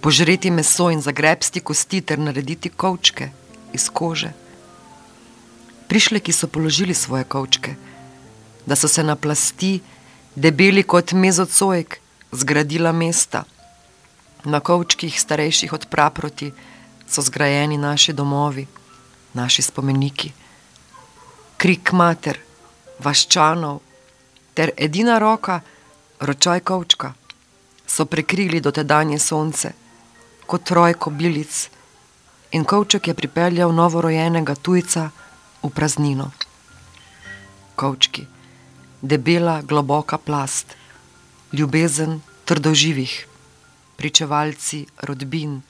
požreti 0.00 0.50
meso 0.50 0.88
in 0.90 1.02
zagrebsti 1.02 1.60
kosti 1.60 2.00
ter 2.00 2.18
narediti 2.18 2.68
kovčke 2.68 3.30
iz 3.72 3.86
kože. 3.92 4.32
Prišleki 5.88 6.32
so 6.32 6.50
položili 6.50 6.94
svoje 6.94 7.24
kovčke 7.24 7.74
da 8.66 8.76
so 8.76 8.88
se 8.88 9.02
na 9.02 9.16
plasti, 9.16 9.80
debeli 10.34 10.82
kot 10.82 11.12
mezocojk, 11.12 11.96
zgradila 12.32 12.92
mesta. 12.92 13.44
Na 14.44 14.60
kovčkih 14.60 15.20
starejših 15.20 15.72
od 15.72 15.86
praproti 15.86 16.52
so 17.08 17.22
zgrajeni 17.22 17.78
naši 17.78 18.12
domovi, 18.12 18.66
naši 19.34 19.62
spomeniki. 19.62 20.32
Krik 21.56 21.92
mater, 21.92 22.38
vaščanov 22.98 23.80
ter 24.54 24.70
edina 24.76 25.18
roka, 25.18 25.60
ročaj 26.20 26.60
kovčka, 26.60 27.12
so 27.86 28.04
prekrili 28.04 28.60
dotedanje 28.60 29.18
sonce, 29.18 29.72
kot 30.46 30.64
trojko 30.64 31.10
bilic, 31.10 31.68
in 32.52 32.64
kovček 32.64 33.08
je 33.08 33.14
pripeljal 33.14 33.72
novorojenega 33.74 34.54
tujca 34.54 35.10
v 35.62 35.70
praznino. 35.70 36.30
Kovčki 37.76 38.26
debela, 39.02 39.62
globoka 39.62 40.18
plast, 40.18 40.76
ljubezen 41.52 42.20
trdoživih, 42.44 43.26
pričevalci 43.96 44.86
rodbin, 45.02 45.60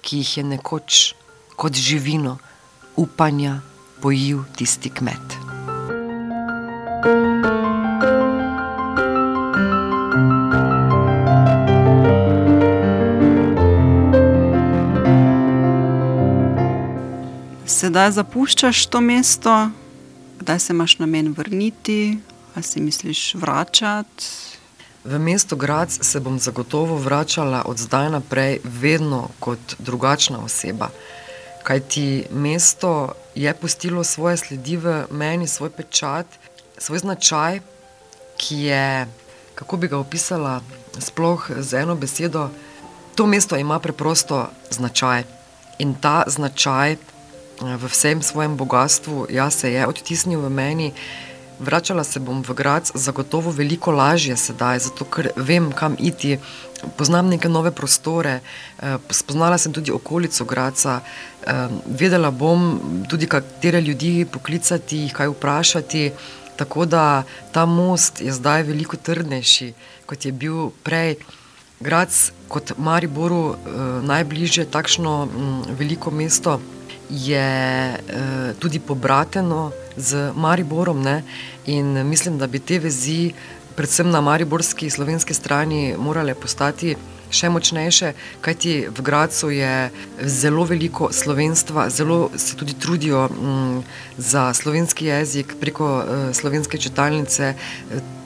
ki 0.00 0.16
jih 0.22 0.36
je 0.36 0.44
nekoč 0.44 1.14
kot 1.56 1.74
živino 1.74 2.38
upanja 2.96 3.60
pojil 4.02 4.44
tisti 4.56 4.90
kmet. 4.90 5.38
Sedaj 17.98 18.12
zapuščaš 18.14 18.80
to 18.94 19.00
mesto, 19.02 19.52
kdaj 20.38 20.58
se 20.62 20.72
imaš 20.72 20.92
namen 20.98 21.32
vrniti, 21.34 22.18
Ali 22.54 22.62
si 22.62 22.80
misliš 22.80 23.34
vračati? 23.34 24.24
V 25.04 25.18
mesto 25.18 25.56
Grac 25.56 25.98
se 26.02 26.20
bom 26.20 26.38
zagotovo 26.38 26.96
vračala 26.96 27.64
od 27.66 27.78
zdaj 27.78 28.10
naprej, 28.10 28.60
vedno 28.64 29.28
kot 29.40 29.74
drugačna 29.78 30.38
oseba. 30.44 30.88
Kaj 31.62 31.80
ti 31.80 32.24
mesto 32.30 33.12
je 33.34 33.54
pustilo 33.54 34.04
svoje 34.04 34.36
sledi 34.36 34.76
v 34.76 35.04
meni, 35.10 35.46
svoj 35.46 35.70
pečat, 35.70 36.26
svoj 36.78 36.98
značaj, 36.98 37.60
ki 38.36 38.62
je, 38.62 39.08
kako 39.54 39.76
bi 39.76 39.88
ga 39.88 39.98
opisala, 39.98 40.60
sploh 40.98 41.50
z 41.58 41.82
eno 41.82 41.98
besedo. 41.98 42.48
To 43.14 43.26
mesto 43.26 43.56
ima 43.56 43.78
preprosto 43.78 44.46
značaj 44.70 45.24
in 45.78 45.94
ta 45.94 46.22
značaj 46.26 47.17
v 47.60 47.84
vsem 47.88 48.22
svojem 48.22 48.56
bogatstvu, 48.56 49.26
ja, 49.30 49.50
se 49.50 49.72
je 49.72 49.86
odtisnil 49.86 50.40
v 50.40 50.50
meni. 50.50 50.92
Vračala 51.58 52.04
se 52.04 52.20
bom 52.20 52.42
v 52.42 52.54
grad, 52.54 52.90
zagotovo 52.94 53.50
veliko 53.50 53.90
lažje 53.90 54.36
sedaj, 54.36 54.78
zato 54.78 55.04
ker 55.04 55.32
vem, 55.34 55.72
kam 55.74 55.96
iti, 55.98 56.38
poznam 56.96 57.26
neke 57.26 57.48
nove 57.48 57.74
prostore, 57.74 58.38
eh, 58.40 58.98
spoznala 59.10 59.58
sem 59.58 59.72
tudi 59.72 59.90
okolico 59.90 60.44
Graca, 60.44 61.00
eh, 61.02 61.68
vedela 61.86 62.30
bom 62.30 62.80
tudi, 63.08 63.26
katere 63.26 63.80
ljudi 63.80 64.24
poklicati, 64.24 64.96
jih 64.96 65.12
kaj 65.12 65.28
vprašati. 65.28 66.12
Tako 66.56 66.86
da 66.86 67.22
ta 67.52 67.66
most 67.66 68.20
je 68.20 68.32
zdaj 68.32 68.62
veliko 68.62 68.96
trdnejši, 68.96 69.72
kot 70.06 70.24
je 70.24 70.32
bil 70.32 70.70
prej. 70.82 71.16
Grad 71.80 72.10
kot 72.48 72.72
Mariboru 72.78 73.54
eh, 73.54 73.70
najbližje 74.02 74.70
takšno 74.70 75.26
mm, 75.26 75.62
veliko 75.78 76.10
mesto 76.10 76.60
je 77.10 77.96
tudi 78.58 78.78
pobrateno 78.78 79.70
z 79.96 80.32
Mariborom. 80.34 81.02
Ne? 81.02 81.22
In 81.66 82.08
mislim, 82.08 82.38
da 82.38 82.46
bi 82.46 82.58
te 82.58 82.78
vezi, 82.78 83.32
predvsem 83.76 84.10
na 84.10 84.20
mariborski 84.20 84.90
slovenski 84.90 85.34
strani, 85.34 85.94
morale 85.98 86.34
postati 86.34 86.96
še 87.30 87.48
močnejše, 87.52 88.12
kajti 88.40 88.88
v 88.88 89.00
Gracu 89.02 89.50
je 89.50 89.90
zelo 90.24 90.64
veliko 90.64 91.12
slovenstva, 91.12 91.88
zelo 91.90 92.30
se 92.36 92.56
tudi 92.56 92.74
trudijo 92.74 93.28
m, 93.28 93.82
za 94.16 94.52
slovenski 94.54 95.06
jezik 95.06 95.54
preko 95.60 95.86
uh, 95.98 96.04
slovenske 96.32 96.78
čitalnice. 96.78 97.54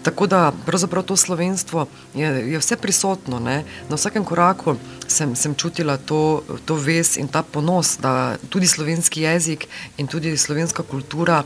Tako 0.03 0.27
da 0.27 0.53
pravzaprav 0.67 1.05
to 1.07 1.17
slovenstvo 1.17 1.87
je, 2.15 2.27
je 2.27 2.59
vse 2.59 2.77
prisotno. 2.77 3.39
Ne? 3.39 3.63
Na 3.89 3.97
vsakem 3.97 4.25
koraku 4.25 4.77
sem, 5.07 5.37
sem 5.37 5.55
čutila 5.55 5.97
to, 5.97 6.43
to 6.65 6.75
vez 6.75 7.17
in 7.17 7.29
ta 7.29 7.43
ponos, 7.43 7.97
da 8.03 8.37
tudi 8.51 8.67
slovenski 8.67 9.23
jezik 9.23 9.69
in 9.99 10.07
tudi 10.07 10.37
slovenska 10.37 10.83
kultura 10.83 11.45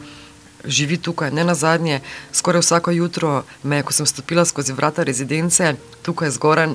živi 0.65 0.97
tukaj. 0.97 1.31
Ne 1.31 1.45
na 1.45 1.55
zadnje, 1.55 2.01
skoraj 2.33 2.61
vsako 2.61 2.91
jutro 2.91 3.45
me, 3.63 3.83
ko 3.83 3.93
sem 3.93 4.07
stopila 4.07 4.45
skozi 4.45 4.73
vrata 4.73 5.05
rezidence, 5.05 5.75
tukaj 6.03 6.31
zgoraj. 6.31 6.75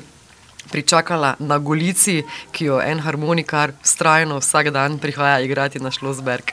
Pričakala 0.72 1.36
na 1.40 1.58
Golici, 1.58 2.24
ki 2.52 2.66
jo 2.66 2.82
en 2.82 3.00
harmonikar 3.00 3.74
strajno 3.84 4.40
vsak 4.40 4.70
dan 4.70 5.00
prihaja 5.00 5.40
igrati 5.40 5.80
na 5.80 5.92
Šlosberg. 5.92 6.52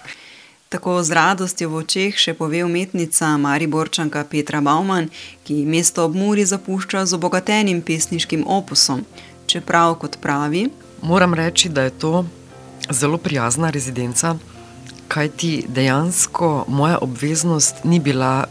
Tako 0.68 1.02
z 1.02 1.16
radostjo 1.16 1.70
v 1.70 1.76
očeh 1.80 2.16
še 2.18 2.34
pove 2.36 2.60
umetnica 2.64 3.30
Mariborčanka 3.40 4.24
Petra 4.28 4.60
Bauman, 4.60 5.08
ki 5.48 5.62
mesto 5.64 6.04
ob 6.04 6.12
Muri 6.12 6.44
zapušča 6.44 7.06
z 7.06 7.16
obogatenim 7.16 7.80
pesniškim 7.80 8.44
opusom. 8.44 9.06
Čeprav, 9.48 9.94
kot 10.02 10.18
pravi, 10.20 10.66
moram 11.02 11.34
reči, 11.34 11.68
da 11.72 11.82
je 11.82 11.90
to 11.90 12.24
zelo 12.90 13.16
prijazna 13.18 13.70
rezidenca, 13.70 14.34
kajti 15.08 15.64
dejansko 15.68 16.64
moja 16.68 16.98
obveznost 17.00 17.84
ni 17.84 18.00
bila, 18.00 18.44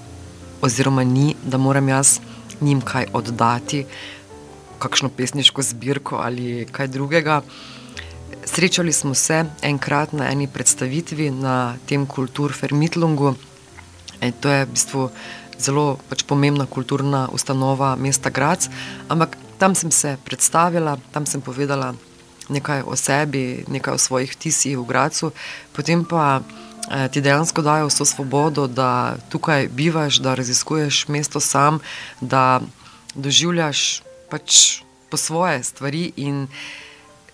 oziroma 0.62 1.04
ni, 1.04 1.36
da 1.46 1.58
moram 1.58 1.90
jaz 1.90 2.20
njim 2.62 2.82
kaj 2.82 3.06
oddati, 3.14 3.86
kakšno 4.80 5.10
pesniško 5.10 5.62
zbirko 5.62 6.16
ali 6.16 6.68
kaj 6.72 6.88
drugega. 6.88 7.42
Srečali 8.46 8.94
smo 8.94 9.14
se 9.14 9.46
enkrat 9.62 10.14
na 10.14 10.32
eni 10.32 10.48
predstavitvi 10.48 11.32
na 11.32 11.76
tem 11.86 12.06
kulturfermitlungu. 12.06 13.36
To 14.42 14.50
je 14.50 14.66
v 14.66 14.72
bistvu 14.72 15.10
zelo 15.60 15.98
pač 16.10 16.24
pomembna 16.24 16.66
kulturna 16.66 17.28
ustanova 17.34 17.96
mesta 17.96 18.30
Grac, 18.30 18.70
ampak 19.10 19.38
tam 19.58 19.76
sem 19.76 19.92
se 19.92 20.18
predstavila, 20.26 20.98
tam 21.12 21.26
sem 21.26 21.42
povedala 21.42 21.94
nekaj 22.50 22.84
o 22.86 22.96
sebi, 22.96 23.66
nekaj 23.68 23.94
o 23.94 23.98
svojih 23.98 24.32
vtisih 24.32 24.78
v 24.78 24.86
Gracu, 24.88 25.32
potem 25.76 26.06
pa 26.06 26.42
eh, 26.42 27.10
ti 27.12 27.22
dejansko 27.22 27.62
dajo 27.62 27.90
vso 27.92 28.06
svobodo, 28.06 28.68
da 28.68 29.18
tukaj 29.30 29.68
bivaš, 29.68 30.22
da 30.24 30.36
raziskuješ 30.36 31.08
mesto 31.08 31.40
sam, 31.40 31.80
da 32.22 32.62
doživljaš 33.16 34.07
pač 34.30 34.82
po 35.10 35.18
svoje 35.18 35.64
stvari 35.64 36.12
in 36.16 36.48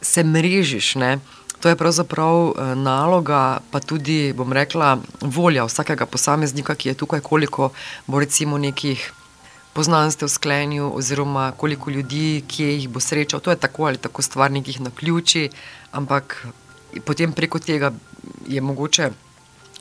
se 0.01 0.23
mrežiš. 0.23 0.95
Ne? 0.95 1.19
To 1.60 1.69
je 1.69 1.75
pravzaprav 1.75 2.51
eh, 2.51 2.75
naloga, 2.75 3.60
pa 3.71 3.79
tudi, 3.79 4.34
bom 4.36 4.53
rekla, 4.53 4.97
volja 5.21 5.65
vsakega 5.65 6.06
posameznika, 6.06 6.75
ki 6.75 6.89
je 6.89 6.99
tukaj, 6.99 7.23
koliko 7.23 7.71
bo 8.08 8.19
recimo 8.19 8.58
nekih 8.58 9.13
poznanstev 9.73 10.27
sklenil, 10.29 10.91
oziroma 10.93 11.51
koliko 11.58 11.89
ljudi, 11.89 12.43
ki 12.47 12.63
jih 12.63 12.89
bo 12.89 12.99
srečal. 12.99 13.39
To 13.39 13.51
je 13.51 13.58
tako 13.58 13.86
ali 13.86 13.97
tako 13.97 14.21
stvar 14.21 14.51
nekih 14.51 14.82
na 14.82 14.91
ključi, 14.91 15.49
ampak 15.91 16.47
potem 17.06 17.34
preko 17.34 17.60
tega 17.60 17.91
je 18.47 18.62
mogoče 18.62 19.10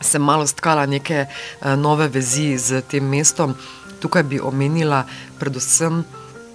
se 0.03 0.19
malo 0.19 0.47
stkala 0.47 0.87
neke 0.87 1.27
uh, 1.27 1.75
nove 1.77 2.09
vezi 2.09 2.59
z 2.59 2.83
tem 2.83 3.05
mestom. 3.05 3.55
Tukaj 4.01 4.23
bi 4.23 4.41
omenila 4.41 5.05
predvsem 5.39 6.05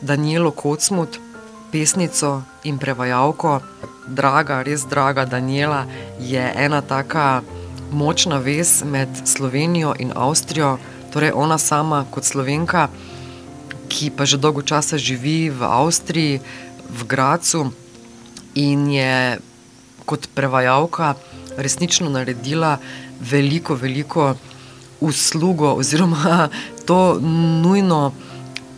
Danielo 0.02 0.52
Kocmut, 0.52 1.20
pesnico 1.72 2.44
in 2.64 2.78
prevajalko. 2.78 3.60
Draga, 4.08 4.62
res 4.64 4.86
draga 4.88 5.26
Daniela 5.26 5.86
je 6.20 6.54
ena 6.56 6.82
taka 6.82 7.42
močna 7.92 8.38
vez 8.38 8.84
med 8.84 9.10
Slovenijo 9.26 9.94
in 10.00 10.12
Avstrijo, 10.16 10.78
torej 11.12 11.32
ona 11.36 11.58
sama 11.58 12.06
kot 12.12 12.24
slovenka 12.24 12.88
ki 13.88 14.12
pa 14.12 14.28
že 14.28 14.38
dolgo 14.38 14.62
časa 14.62 15.00
živi 15.00 15.48
v 15.50 15.64
Avstriji, 15.64 16.44
v 16.88 17.02
Gracu 17.08 17.72
in 18.56 18.88
je 18.92 19.40
kot 20.08 20.28
prevajalka 20.32 21.16
resnično 21.58 22.12
naredila 22.12 22.80
veliko, 23.20 23.76
veliko 23.76 24.36
uslugo, 25.02 25.74
oziroma 25.76 26.48
to 26.88 27.20
nujno 27.64 28.14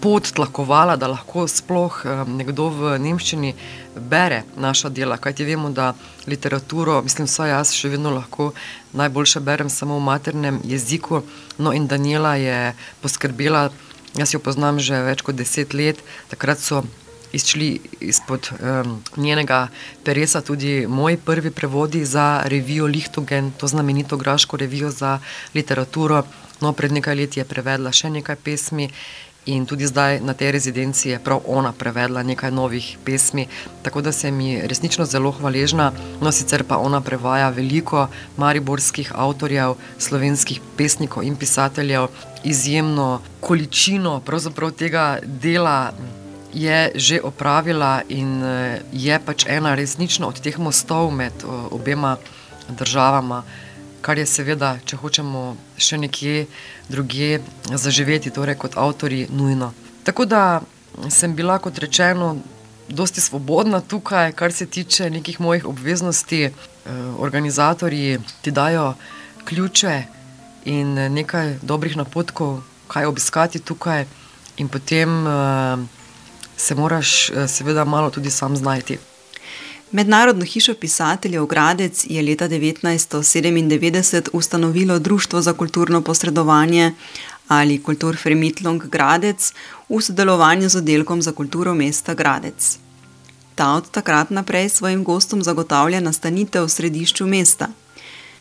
pot 0.02 0.32
tlakovala, 0.36 0.96
da 0.96 1.08
lahko 1.08 1.48
sploh 1.48 2.04
nekdo 2.28 2.70
v 2.70 2.98
Nemčiji 3.00 3.54
bere 3.96 4.44
naša 4.58 4.90
dela. 4.90 5.18
Kaj 5.18 5.34
ti 5.34 5.46
vemo, 5.46 5.70
da 5.70 5.94
literaturo, 6.28 7.02
mislim, 7.04 7.28
vsaj 7.28 7.50
jaz 7.50 7.74
še 7.76 7.92
vedno 7.96 8.14
lahko 8.16 8.52
najboljše 8.94 9.40
berem 9.40 9.70
samo 9.70 10.00
v 10.00 10.08
maternem 10.08 10.62
jeziku. 10.64 11.24
No, 11.58 11.74
in 11.74 11.88
Daniela 11.88 12.36
je 12.36 12.74
poskrbela. 13.02 13.70
Jaz 14.18 14.34
jo 14.34 14.40
poznam 14.42 14.80
že 14.82 15.04
več 15.06 15.22
kot 15.22 15.38
deset 15.38 15.74
let, 15.78 16.00
takrat 16.32 16.58
so 16.58 16.82
izšli 17.34 17.80
izpod 18.02 18.50
um, 18.52 19.04
njenega 19.18 19.68
peresa 20.04 20.42
tudi 20.42 20.88
moji 20.88 21.18
prvi 21.18 21.52
prevodi 21.52 22.06
za 22.06 22.42
revijo 22.46 22.86
Lichtogen, 22.86 23.52
to 23.52 23.68
znamenito 23.68 24.18
graško 24.18 24.58
revijo 24.58 24.90
za 24.92 25.20
literaturo. 25.54 26.24
No, 26.62 26.74
pred 26.74 26.92
nekaj 26.92 27.16
leti 27.16 27.40
je 27.40 27.46
prevedla 27.46 27.92
še 27.92 28.10
nekaj 28.10 28.36
pesmi. 28.36 28.90
In 29.46 29.66
tudi 29.66 29.88
zdaj 29.88 30.20
na 30.20 30.34
tej 30.34 30.52
rezidenci 30.52 31.10
je 31.10 31.20
prav 31.20 31.40
ona 31.48 31.72
prevedla 31.72 32.24
nekaj 32.24 32.52
novih 32.52 32.98
pesmi, 33.06 33.48
tako 33.82 34.02
da 34.02 34.12
sem 34.12 34.40
ji 34.40 34.68
resnično 34.68 35.06
zelo 35.06 35.32
hvaležna. 35.32 35.92
No, 36.22 36.32
sicer 36.32 36.64
pa 36.68 36.78
ona 36.78 37.02
prevaja 37.02 37.50
veliko 37.50 38.08
mariborskih 38.38 39.12
avtorjev, 39.16 39.76
slovenskih 39.98 40.60
pesnikov 40.78 41.24
in 41.24 41.36
pisateljev, 41.36 42.08
izjemno 42.44 43.22
količino 43.40 44.22
tega 44.78 45.20
dela 45.24 45.92
je 46.54 46.92
že 46.96 47.22
opravila 47.24 48.02
in 48.10 48.44
je 48.92 49.20
pač 49.26 49.46
ena 49.48 49.76
resnično 49.76 50.28
od 50.28 50.42
teh 50.42 50.60
mostov 50.60 51.12
med 51.12 51.34
obema 51.72 52.18
državama 52.70 53.44
kar 54.02 54.18
je 54.18 54.26
seveda, 54.26 54.78
če 54.86 54.98
hočemo 54.98 55.58
še 55.78 55.98
nekje 55.98 56.46
drugje 56.90 57.42
zaživeti, 57.74 58.32
torej 58.32 58.56
kot 58.56 58.78
avtori, 58.78 59.28
nujno. 59.30 59.74
Tako 60.04 60.26
da 60.26 60.62
sem 61.10 61.36
bila, 61.36 61.60
kot 61.60 61.78
rečeno, 61.78 62.38
dosti 62.90 63.22
svobodna 63.22 63.82
tukaj, 63.82 64.32
kar 64.34 64.54
se 64.54 64.66
tiče 64.66 65.10
nekih 65.10 65.42
mojih 65.42 65.66
obveznosti. 65.66 66.44
Eh, 66.44 66.92
organizatorji 67.20 68.20
ti 68.42 68.52
dajo 68.52 68.94
ključe 69.46 70.04
in 70.66 70.94
nekaj 70.94 71.58
dobrih 71.62 71.98
napotkov, 71.98 72.62
kaj 72.88 73.06
obiskati 73.06 73.60
tukaj, 73.60 74.06
in 74.58 74.68
potem 74.68 75.28
uh, 75.28 75.80
se 76.58 76.76
moraš, 76.76 77.30
uh, 77.30 77.46
seveda, 77.48 77.86
malo 77.86 78.10
tudi 78.10 78.32
sam 78.32 78.58
znajti. 78.58 78.98
Mednarodno 79.92 80.46
hišo 80.46 80.74
pisateljev 80.74 81.46
Gradec 81.46 82.06
je 82.10 82.22
leta 82.22 82.50
1997 82.50 84.30
ustanovilo 84.34 85.00
Društvo 85.00 85.42
za 85.42 85.54
kulturno 85.54 86.02
posredovanje 86.02 86.94
ali 87.48 87.84
Kulturfremitlung 87.84 88.84
Gradec 88.84 89.54
v 89.90 90.02
sodelovanju 90.02 90.70
z 90.70 90.76
oddelkom 90.76 91.22
za 91.22 91.32
kulturo 91.32 91.74
mesta 91.74 92.14
Gradec. 92.14 92.78
Ta 93.56 93.74
od 93.74 93.92
takrat 93.92 94.30
naprej 94.30 94.70
svojim 94.70 95.04
gostom 95.04 95.44
zagotavlja 95.44 96.00
nastanitev 96.00 96.64
v 96.64 96.70
središču 96.70 97.28
mesta. 97.28 97.68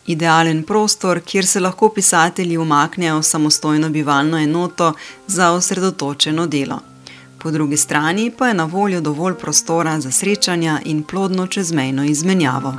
Idealen 0.07 0.63
prostor, 0.63 1.21
kjer 1.21 1.47
se 1.47 1.61
lahko 1.61 1.89
pisatelji 1.89 2.59
umaknejo 2.59 3.19
v 3.19 3.23
samostojno 3.23 3.89
bivalno 3.89 4.39
enoto 4.39 4.93
za 5.27 5.51
osredotočeno 5.51 6.47
delo 6.47 6.81
po 7.42 7.51
drugi 7.51 7.77
strani 7.77 8.31
pa 8.38 8.48
je 8.48 8.55
na 8.55 8.64
voljo 8.64 9.01
dovolj 9.01 9.35
prostora 9.35 10.01
za 10.01 10.11
srečanja 10.11 10.81
in 10.85 11.03
plodno 11.03 11.46
čezmejno 11.46 12.05
izmenjavo. 12.05 12.74